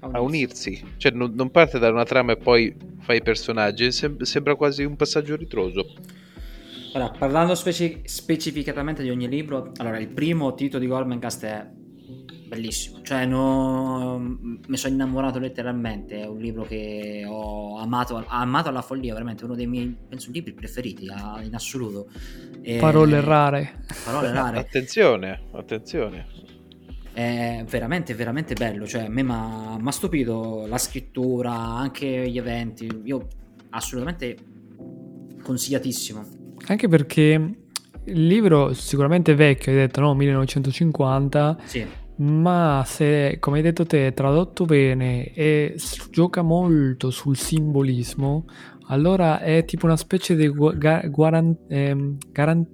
[0.00, 0.82] a unirsi.
[0.96, 4.84] Cioè, non, non, parte da una trama e poi fai i personaggi, sem- sembra quasi
[4.84, 5.86] un passaggio ritroso.
[6.94, 11.66] Allora, parlando speci- specificatamente di ogni libro, allora il primo titolo di Gormencast è
[12.54, 18.82] bellissimo, cioè no, mi sono innamorato letteralmente, è un libro che ho amato, amato alla
[18.82, 22.08] follia, veramente uno dei miei, penso, libri preferiti in assoluto.
[22.62, 22.78] E...
[22.78, 23.84] Parole rare.
[24.04, 24.58] Parole rare.
[24.58, 26.26] attenzione, attenzione
[27.12, 32.88] è veramente veramente bello cioè a me mi ha stupito la scrittura anche gli eventi
[33.04, 33.28] io
[33.70, 34.36] assolutamente
[35.40, 36.24] consigliatissimo
[36.66, 37.54] anche perché
[38.06, 41.86] il libro sicuramente vecchio hai detto no 1950 sì
[42.16, 45.74] ma se, come hai detto te, è tradotto bene e
[46.10, 48.44] gioca molto sul simbolismo,
[48.88, 51.96] allora è tipo una specie di gu- ga- guaran- eh,
[52.30, 52.66] garan-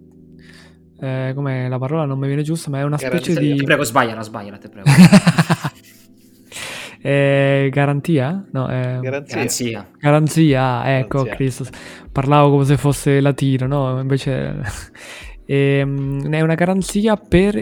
[1.01, 3.57] eh, come la parola non mi viene giusta, ma è una specie di...
[3.57, 4.89] Ti prego, sbagliala, sbagliala, te prego.
[7.01, 8.47] eh, garantia?
[8.51, 8.99] No, eh...
[9.01, 9.89] garanzia.
[9.99, 11.37] Garanzia, ecco, garanzia.
[11.37, 11.65] Cristo.
[12.13, 14.01] Parlavo come se fosse latino, no?
[14.01, 14.61] Invece...
[15.47, 17.57] ehm, è una garanzia per...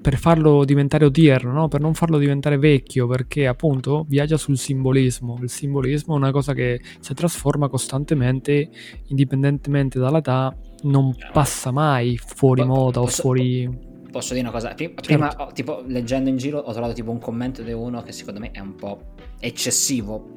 [0.00, 1.68] Per farlo diventare odierno, no?
[1.68, 5.38] per non farlo diventare vecchio, perché appunto viaggia sul simbolismo.
[5.42, 8.70] Il simbolismo è una cosa che si trasforma costantemente,
[9.08, 13.88] indipendentemente dall'età, non passa mai fuori moda o fuori...
[14.10, 14.74] Posso dire una cosa?
[14.74, 15.02] Prima, certo.
[15.02, 18.50] prima tipo, leggendo in giro, ho trovato tipo un commento di uno che secondo me
[18.50, 20.32] è un po' eccessivo,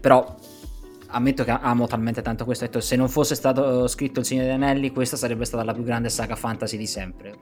[0.00, 0.34] però
[1.08, 2.64] ammetto che amo talmente tanto questo.
[2.64, 5.72] Ho detto, se non fosse stato scritto Il Signore degli Anelli, questa sarebbe stata la
[5.72, 7.34] più grande saga fantasy di sempre.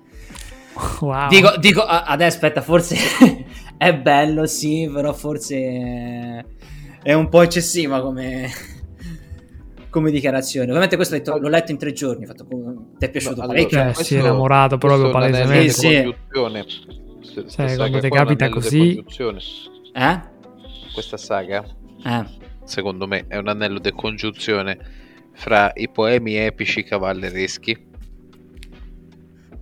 [1.01, 1.29] Wow.
[1.29, 2.97] Dico, dico adesso aspetta, forse
[3.77, 6.45] è bello, sì, però forse
[7.03, 8.51] è un po' eccessiva come,
[9.91, 10.67] come dichiarazione.
[10.67, 12.47] Ovviamente questo detto, l'ho letto in tre giorni, fatto,
[12.99, 13.79] ti è piaciuto no, parecchio?
[13.79, 15.71] Allora, eh, si è innamorato proprio palesemente.
[15.71, 16.15] Sì,
[17.23, 17.47] sì.
[17.49, 19.05] Cioè, quando ti capita così...
[19.93, 20.33] Eh?
[20.93, 21.65] Questa saga,
[22.05, 22.25] eh.
[22.65, 24.79] secondo me, è un anello di congiunzione
[25.33, 27.87] fra i poemi epici cavallereschi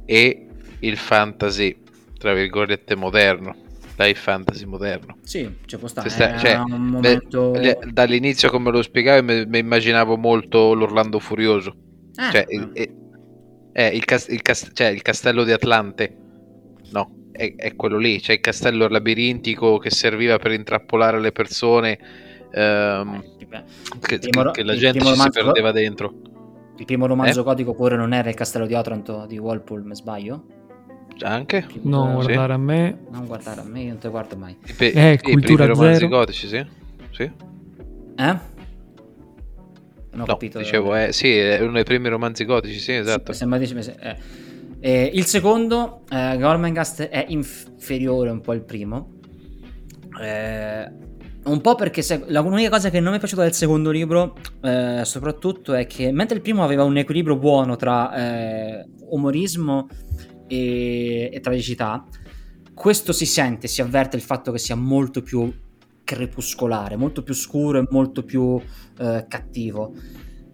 [0.05, 0.47] e
[0.83, 1.77] il fantasy,
[2.19, 3.57] tra virgolette, moderno.
[3.95, 5.19] Dai fantasy moderno.
[5.23, 6.09] Sì, ci può stare.
[6.09, 7.51] Sta, cioè, momento...
[7.51, 11.75] beh, dall'inizio, come lo spiegavo, mi, mi immaginavo molto l'Orlando Furioso.
[12.17, 12.95] Ah, cioè, il, eh,
[13.73, 16.17] eh, il, cast- il, cast- cioè, il castello di Atlante.
[16.91, 18.19] No, è, è, quello lì.
[18.19, 21.99] C'è il castello labirintico che serviva per intrappolare le persone.
[22.51, 23.65] Ehm, eh,
[24.01, 26.13] che, primo, che, la gente ci si perdeva dentro.
[26.79, 27.45] Il primo romanzo eh?
[27.45, 30.45] gotico pure non era il castello di Otranto di Walpole, mi sbaglio?
[31.23, 31.67] Anche?
[31.83, 32.99] Non guardare a me.
[33.11, 34.57] Non guardare a me, io non te guardo mai.
[34.77, 36.67] Pe- eh, i cultura primi romanzi gotici, sì?
[37.11, 37.23] Sì?
[37.23, 38.51] Eh?
[40.11, 40.59] Non ho no, capito.
[40.59, 43.33] Dicevo, eh, sì, è uno dei primi romanzi gotici, sì, esatto.
[43.33, 44.17] Sì, sembra dici, eh.
[44.81, 49.13] Eh, il secondo, eh, Gormengast, è inferiore un po' al primo.
[50.21, 50.91] Eh,
[51.45, 55.03] un po' perché se, l'unica cosa che non mi è piaciuta del secondo libro, eh,
[55.05, 59.89] soprattutto, è che mentre il primo aveva un equilibrio buono tra eh, umorismo
[60.53, 62.07] e, e tragicità,
[62.75, 65.53] questo si sente, si avverte il fatto che sia molto più
[66.05, 68.61] crepuscolare, molto più scuro e molto più
[68.99, 69.95] eh, cattivo.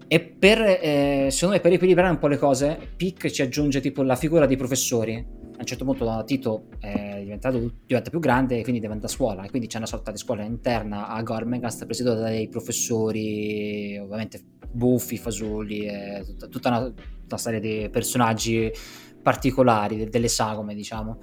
[0.06, 4.02] E per, eh, secondo me, per equilibrare un po' le cose, Pick ci aggiunge tipo
[4.02, 5.14] la figura dei professori.
[5.16, 9.42] A un certo punto Tito diventato, diventa più grande e quindi diventa scuola.
[9.42, 15.18] E quindi c'è una sorta di scuola interna a Gormengast presieduta dai professori, ovviamente buffi,
[15.18, 15.88] fasulli,
[16.24, 18.70] tutta, tutta una, una serie di personaggi
[19.28, 21.18] particolari, delle sagome, diciamo.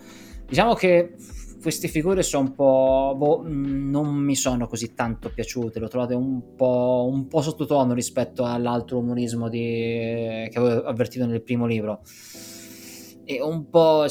[0.47, 1.15] Diciamo che
[1.59, 3.15] queste figure sono un po'.
[3.17, 5.79] Boh, non mi sono così tanto piaciute.
[5.79, 11.25] Le ho trovate un po', un po sottotono rispetto all'altro umorismo di, che avevo avvertito
[11.25, 12.01] nel primo libro.
[13.23, 14.05] E un po'.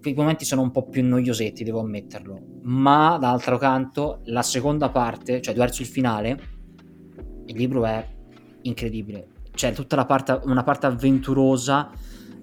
[0.00, 2.38] Quei momenti sono un po' più noiosetti, devo ammetterlo.
[2.62, 6.38] Ma d'altro canto, la seconda parte, cioè verso il finale,
[7.46, 8.06] il libro è
[8.62, 9.26] incredibile.
[9.52, 11.90] C'è tutta la parte, una parte avventurosa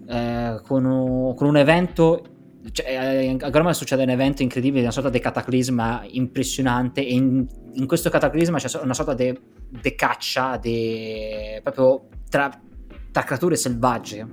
[0.09, 2.23] eh, con, un, con, un, evento.
[2.71, 7.05] Cioè, eh, a Gromar succede un evento incredibile, una sorta di cataclisma impressionante.
[7.05, 9.37] E in, in questo cataclisma c'è una sorta di
[9.95, 12.49] caccia de, proprio tra,
[13.11, 14.27] tra creature selvagge,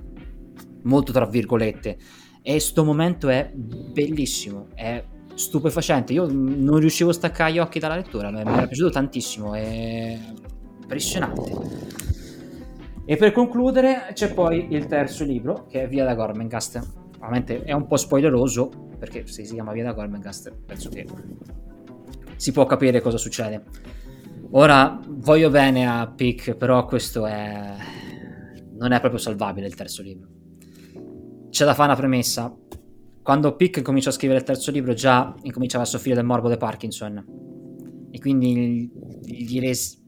[0.83, 1.97] molto tra virgolette.
[2.41, 5.03] E sto momento è bellissimo, è
[5.35, 6.11] stupefacente.
[6.13, 10.17] Io non riuscivo a staccare gli occhi dalla lettura, mi era piaciuto tantissimo, è
[10.81, 12.16] impressionante.
[13.09, 16.95] E per concludere c'è poi il terzo libro, che è Via da Gormengast.
[17.19, 21.07] Ovviamente è un po' spoileroso, perché se si chiama Via da Gormengast penso che
[22.35, 23.63] si può capire cosa succede.
[24.51, 27.75] Ora, voglio bene a Pick, però questo è...
[28.73, 30.27] non è proprio salvabile il terzo libro.
[31.49, 32.53] C'è da fare una premessa.
[33.21, 36.57] Quando Pick cominciò a scrivere il terzo libro già incominciava a soffrire del morbo di
[36.57, 37.25] Parkinson.
[38.11, 38.91] E quindi
[39.23, 40.06] gli resi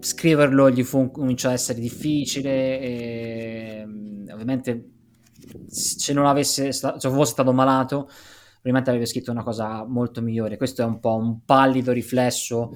[0.00, 4.90] scriverlo gli fu, cominciò a essere difficile e, mm, ovviamente
[5.68, 8.08] se non avesse se fosse stato malato
[8.60, 10.56] probabilmente avrebbe scritto una cosa molto migliore.
[10.56, 12.72] Questo è un po' un pallido riflesso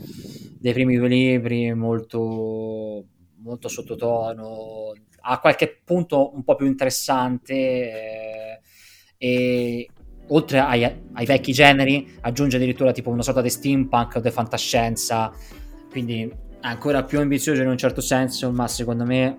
[0.58, 3.04] dei primi due libri molto
[3.42, 8.60] molto sottotono a qualche punto un po' più interessante eh,
[9.18, 9.88] e
[10.28, 15.32] oltre ai, ai, vecchi generi aggiunge addirittura tipo una sorta di steampunk o di fantascienza
[15.90, 19.38] quindi ancora più ambizioso in un certo senso, ma secondo me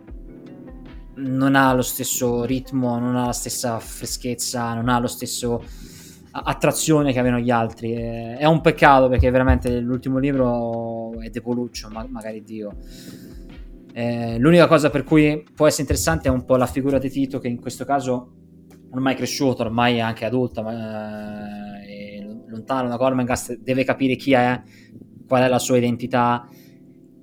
[1.15, 5.63] non ha lo stesso ritmo, non ha la stessa freschezza, non ha lo stesso
[6.31, 7.93] attrazione che avevano gli altri.
[7.93, 12.77] È un peccato perché veramente l'ultimo libro è depoluccio, ma magari Dio.
[13.93, 17.39] Eh, l'unica cosa per cui può essere interessante è un po' la figura di Tito,
[17.39, 18.33] che in questo caso
[18.91, 24.15] ormai è cresciuto, ormai è anche adulta, ma, eh, è lontano da Gormengast, deve capire
[24.15, 24.61] chi è,
[25.27, 26.47] qual è la sua identità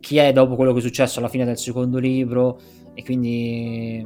[0.00, 2.60] chi è dopo quello che è successo alla fine del secondo libro
[2.94, 4.04] e quindi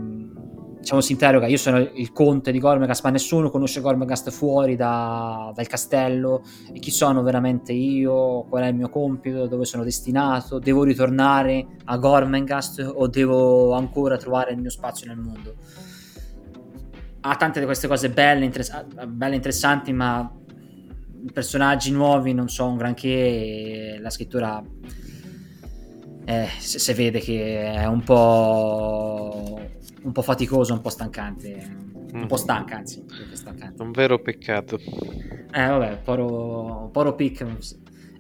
[0.85, 5.51] diciamo si interroga, io sono il conte di Gormegast, ma nessuno conosce Gormegast fuori da,
[5.55, 6.43] dal castello,
[6.73, 11.67] e chi sono veramente io, qual è il mio compito, dove sono destinato, devo ritornare
[11.85, 15.55] a Gormengast o devo ancora trovare il mio spazio nel mondo.
[17.21, 20.31] Ha tante di queste cose belle, interess- belle interessanti, ma
[21.33, 24.63] personaggi nuovi non sono un granché, la scrittura
[26.25, 29.61] eh, se, se vede che è un po'
[30.05, 31.93] un po' faticoso, un po' stancante.
[32.13, 32.39] Un po' mm.
[32.39, 33.05] stanca, anzi.
[33.33, 33.83] Stancante.
[33.83, 34.79] Un vero peccato.
[34.79, 37.45] Eh, vabbè, poro, poro pic.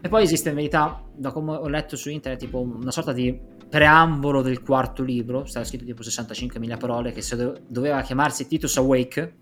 [0.00, 3.38] E poi esiste in verità, da come ho letto su internet, tipo una sorta di
[3.68, 7.22] preambolo del quarto libro, stava scritto tipo 65.000 parole, che
[7.66, 9.36] doveva chiamarsi Titus Awake,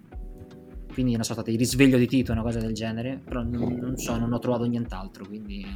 [0.92, 4.16] quindi una sorta di risveglio di Tito, una cosa del genere, però non, non so,
[4.16, 5.66] non ho trovato nient'altro, quindi...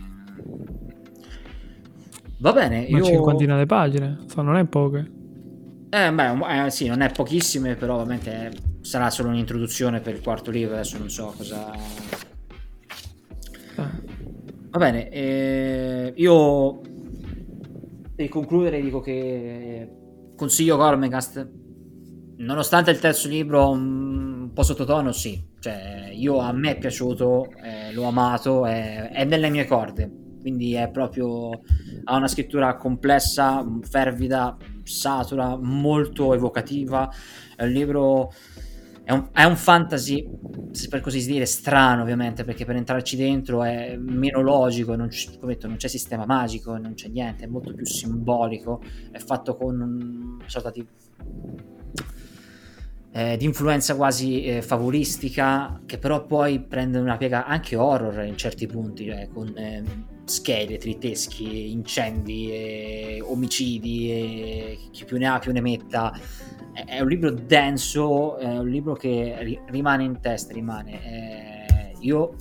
[2.39, 3.05] Va bene, Una io...
[3.05, 5.11] cinquantina di pagine, so, non è poche.
[5.89, 10.51] Eh, beh, eh, sì, non è pochissime, però ovviamente sarà solo un'introduzione per il quarto
[10.51, 11.73] libro, adesso non so cosa...
[13.77, 13.91] Ah.
[14.71, 16.81] Va bene, eh, io
[18.15, 19.89] per concludere dico che
[20.37, 21.49] consiglio Gormegast,
[22.39, 27.93] nonostante il terzo libro un po' sottotono, sì, cioè io a me è piaciuto, eh,
[27.93, 30.11] l'ho amato, è, è nelle mie corde,
[30.47, 31.61] quindi è proprio
[32.05, 37.11] ha una scrittura complessa, fervida, satura, molto evocativa.
[37.57, 38.33] È un libro.
[39.03, 40.25] È un, è un, fantasy,
[40.89, 45.67] per così dire, strano ovviamente, perché per entrarci dentro è meno logico, non, c- detto,
[45.67, 48.81] non c'è sistema magico, non c'è niente, è molto più simbolico,
[49.11, 50.87] è fatto con una sorta di
[53.17, 58.37] eh, di influenza quasi eh, favolistica, che però poi prende una piega anche horror in
[58.37, 59.83] certi punti, cioè, con eh,
[60.27, 66.13] scheletri, teschi, incendi, e omicidi, e chi più ne ha più ne metta.
[66.73, 70.93] È, un libro denso, è un libro che ri- rimane in testa, rimane.
[71.05, 72.35] Eh, io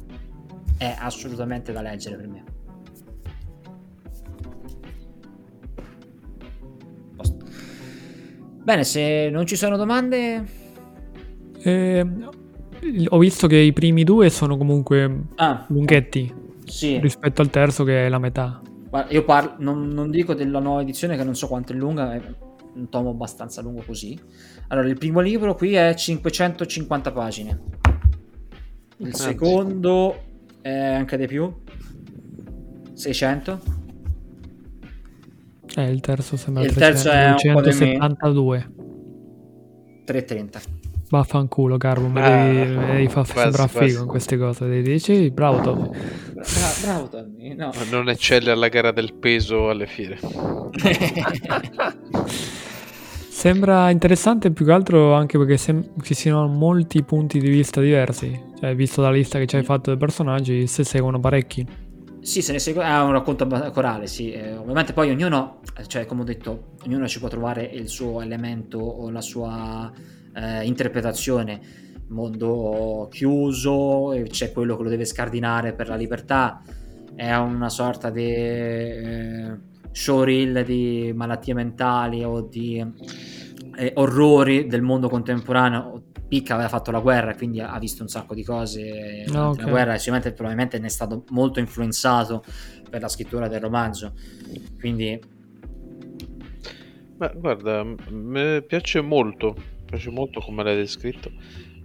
[0.78, 2.44] è assolutamente da leggere per me.
[8.64, 10.64] Bene, se non ci sono domande...
[11.62, 12.06] Eh,
[13.08, 15.66] ho visto che i primi due sono comunque ah.
[15.70, 17.00] lunghetti sì.
[17.00, 18.62] rispetto al terzo che è la metà.
[19.10, 22.22] Io parlo, non, non, dico della nuova edizione che non so quanto è lunga, è
[22.76, 24.18] un tomo abbastanza lungo così.
[24.70, 27.62] Allora, il primo libro qui è 550 pagine.
[28.98, 29.26] Il Grazie.
[29.26, 30.24] secondo
[30.62, 31.54] è anche di più,
[32.94, 33.60] 600.
[35.76, 38.72] Eh, il terzo sembra il terzo 300, è un 272.
[40.06, 40.95] 330.
[41.16, 44.82] Vaffanculo, Carlo, mi ah, devi, devi far sembrare figo in queste cose.
[44.82, 45.90] Dici, bravo Tommy.
[46.34, 46.46] Bra-
[46.82, 47.72] bravo Tommy, no.
[47.90, 50.20] Non eccelle alla gara del peso alle fiere.
[53.30, 58.42] Sembra interessante più che altro anche perché sem- ci siano molti punti di vista diversi.
[58.60, 61.66] Cioè, visto la lista che ci hai fatto dei personaggi, se seguono parecchi.
[62.22, 64.32] Sì, se ne segue, è un racconto corale, sì.
[64.32, 68.80] Eh, ovviamente poi ognuno, cioè come ho detto, ognuno ci può trovare il suo elemento
[68.80, 69.92] o la sua
[70.36, 71.60] eh, interpretazione,
[72.10, 76.62] mondo chiuso, c'è quello che lo deve scardinare per la libertà,
[77.16, 79.58] è una sorta di eh,
[79.92, 82.86] showreel di malattie mentali o di
[83.78, 86.04] eh, orrori del mondo contemporaneo.
[86.28, 89.64] Picca aveva fatto la guerra, quindi ha visto un sacco di cose no, okay.
[89.64, 92.44] la guerra e sicuramente probabilmente ne è stato molto influenzato
[92.90, 94.14] per la scrittura del romanzo.
[94.80, 95.22] Quindi
[97.18, 99.56] Beh, guarda, mi piace molto
[99.86, 101.32] piace molto come l'hai descritto.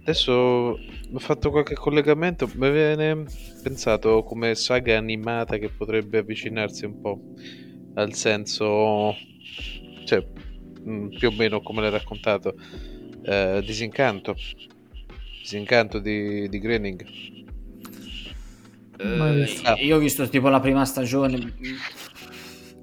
[0.01, 3.23] Adesso ho fatto qualche collegamento, mi viene
[3.61, 7.21] pensato come saga animata che potrebbe avvicinarsi un po'
[7.93, 9.15] al senso,
[10.05, 10.25] cioè
[10.87, 12.55] mm, più o meno come l'hai raccontato,
[13.23, 14.35] eh, Disincanto,
[15.39, 17.05] Disincanto di, di Groening.
[18.97, 19.45] Uh,
[19.83, 21.37] io ho visto tipo la prima stagione,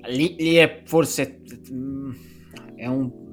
[0.06, 1.40] lì, lì è forse
[1.72, 2.12] mm,
[2.76, 3.27] è un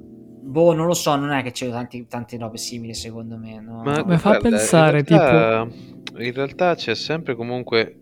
[0.46, 3.60] Boh, non lo so, non è che c'è tanti, tante robe simili secondo me.
[3.60, 3.82] No?
[3.82, 6.22] Ma mi fa pensare, in realtà, tipo...
[6.22, 7.96] In realtà c'è sempre comunque,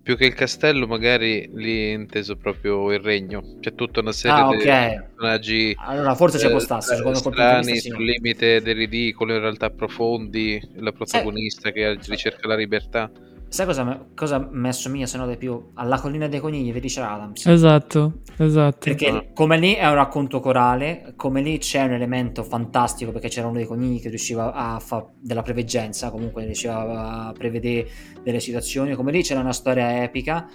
[0.00, 3.56] più che il castello, magari lì è inteso proprio il regno.
[3.58, 5.76] C'è tutta una serie ah, di personaggi...
[5.78, 10.60] Allora forse c'è può stare, secondo strani, vista, sul limite del ridicolo, in realtà profondi,
[10.76, 13.10] la protagonista eh, che ricerca la libertà.
[13.50, 15.70] Sai cosa, cosa mi assomiglia se no di più?
[15.74, 17.46] Alla collina dei conigli di Richard Adams.
[17.46, 18.78] Esatto, esatto.
[18.78, 19.24] Perché ah.
[19.34, 23.56] come lì è un racconto corale, come lì c'è un elemento fantastico perché c'era uno
[23.56, 27.88] dei conigli che riusciva a fare della preveggenza, comunque riusciva a prevedere
[28.22, 30.48] delle situazioni, come lì c'era una storia epica,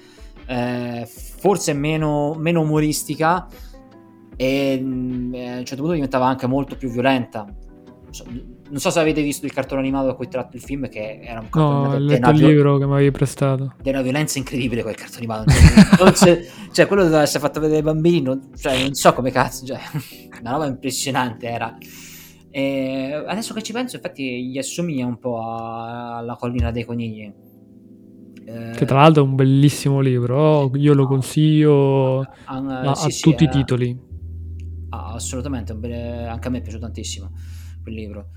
[0.46, 3.46] eh, forse meno, meno umoristica
[4.38, 7.46] e mm, a un certo punto diventava anche molto più violenta
[8.68, 11.40] non so se avete visto il cartone animato da cui tratto il film, che era
[11.40, 12.00] un cartone no, animato.
[12.00, 13.74] No, ho letto libro che mi avevi prestato.
[13.82, 15.52] Di una violenza incredibile quel cartone animato.
[16.72, 19.80] cioè, quello doveva essere fatto vedere ai bambini, non, cioè, non so come cazzo, cioè,
[20.40, 21.78] una roba impressionante era.
[22.50, 27.34] E adesso che ci penso, infatti, gli assomiglia un po' alla collina dei conigli.
[28.46, 33.22] Che tra l'altro è un bellissimo libro, oh, io lo consiglio a, a, a sì,
[33.22, 34.00] tutti sì, i titoli.
[34.90, 37.32] Ah, assolutamente, anche a me è piaciuto tantissimo
[37.82, 38.30] quel libro.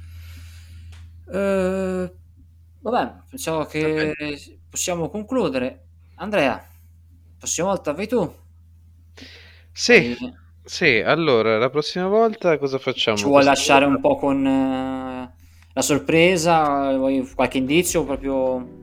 [1.31, 2.11] Uh,
[2.81, 4.61] vabbè, pensavo che okay.
[4.69, 5.85] possiamo concludere.
[6.17, 6.67] Andrea,
[7.39, 8.35] prossima volta vai tu.
[9.73, 10.17] Sì, e...
[10.65, 13.17] sì, allora la prossima volta cosa facciamo?
[13.17, 13.97] Ci vuoi lasciare volta?
[13.97, 15.31] un po' con uh,
[15.73, 16.97] la sorpresa?
[16.97, 18.83] Vuoi qualche indizio proprio?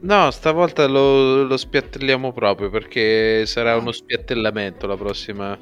[0.00, 3.76] No, stavolta lo, lo spiattelliamo proprio perché sarà ah.
[3.78, 5.58] uno spiattellamento la prossima,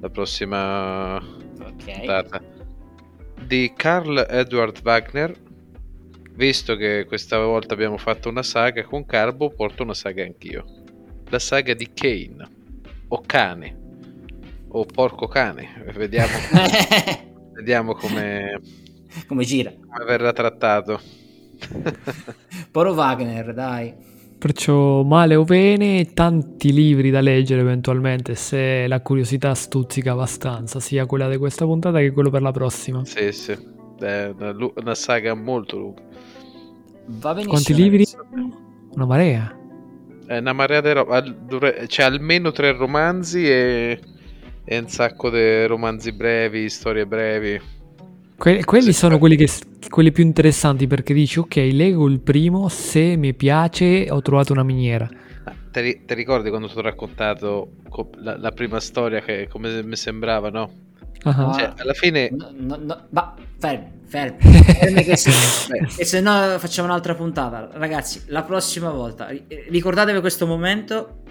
[0.00, 2.04] la prossima okay.
[2.04, 2.42] data
[3.46, 5.42] di Carl Edward Wagner.
[6.36, 10.64] Visto che questa volta abbiamo fatto una saga con Carbo, porto una saga anch'io.
[11.28, 12.48] La saga di Kane,
[13.08, 13.78] o cane,
[14.68, 15.92] o porco cane.
[15.94, 16.32] Vediamo,
[17.54, 18.60] vediamo come,
[19.28, 19.72] come gira.
[19.72, 21.00] Come verrà trattato.
[22.72, 23.94] Poro Wagner, dai.
[24.36, 31.06] Perciò male o bene, tanti libri da leggere eventualmente se la curiosità stuzzica abbastanza, sia
[31.06, 33.04] quella di questa puntata che quello per la prossima.
[33.04, 33.56] Sì, sì,
[33.98, 36.02] è una, una saga molto lunga.
[37.06, 37.52] Va benissimo.
[37.52, 38.06] Quanti libri?
[38.94, 39.58] Una marea.
[40.26, 41.22] È una marea di roba.
[41.86, 44.00] C'è almeno tre romanzi e,
[44.64, 47.60] e un sacco di romanzi brevi, storie brevi.
[48.36, 49.48] Que- quelli sono quelli, che,
[49.88, 54.64] quelli, più interessanti perché dici ok, leggo il primo, se mi piace ho trovato una
[54.64, 55.08] miniera.
[55.44, 57.74] Ah, ti, ricordi quando ti ho raccontato
[58.16, 60.83] la, la, prima storia che come mi sembrava, no?
[61.24, 61.54] Uh-huh.
[61.54, 62.30] Cioè, alla fine...
[62.30, 64.38] No, no, no, ma fermi, fermi.
[64.40, 65.30] fermi che se,
[65.98, 67.70] e se no facciamo un'altra puntata.
[67.72, 69.28] Ragazzi, la prossima volta,
[69.68, 71.22] ricordatevi questo momento.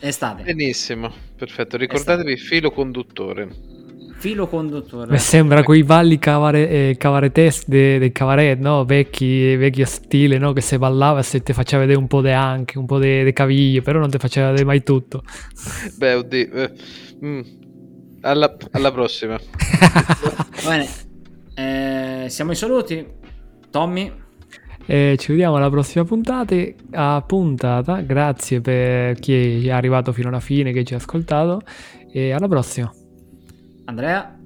[0.00, 0.42] Estate.
[0.42, 1.76] Benissimo, perfetto.
[1.76, 3.72] Ricordatevi il filo conduttore
[4.24, 5.10] filo conduttore.
[5.10, 8.86] Mi sembra quei balli cavare, eh, cavaretes del de cavaret, no?
[8.86, 10.54] Vecchi, vecchio stile, no?
[10.54, 13.82] Che se ballava se ti faceva vedere un po' di anche, un po' di caviglie,
[13.82, 15.22] però non ti faceva vedere mai tutto.
[15.98, 16.52] Beh, oddio.
[16.52, 16.72] Eh,
[17.22, 17.40] mm.
[18.24, 19.38] Alla, alla, prossima.
[20.64, 20.88] Bene,
[21.54, 23.06] eh, siamo i saluti.
[23.70, 24.22] Tommy.
[24.86, 26.54] Eh, ci vediamo alla prossima puntata,
[26.92, 28.00] a puntata.
[28.00, 31.60] Grazie per chi è arrivato fino alla fine, che ci ha ascoltato.
[32.10, 32.92] E alla prossima.
[33.86, 34.38] Andrea?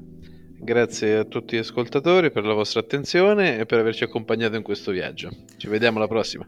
[0.60, 4.90] Grazie a tutti gli ascoltatori per la vostra attenzione e per averci accompagnato in questo
[4.90, 5.30] viaggio.
[5.56, 6.46] Ci vediamo alla prossima.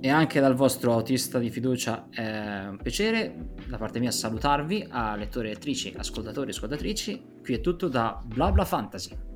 [0.00, 5.16] E anche dal vostro autista di fiducia è un piacere da parte mia salutarvi a
[5.16, 7.22] lettori e lettrici, ascoltatori e ascoltatrici.
[7.42, 9.27] Qui è tutto da Bla Bla Fantasy.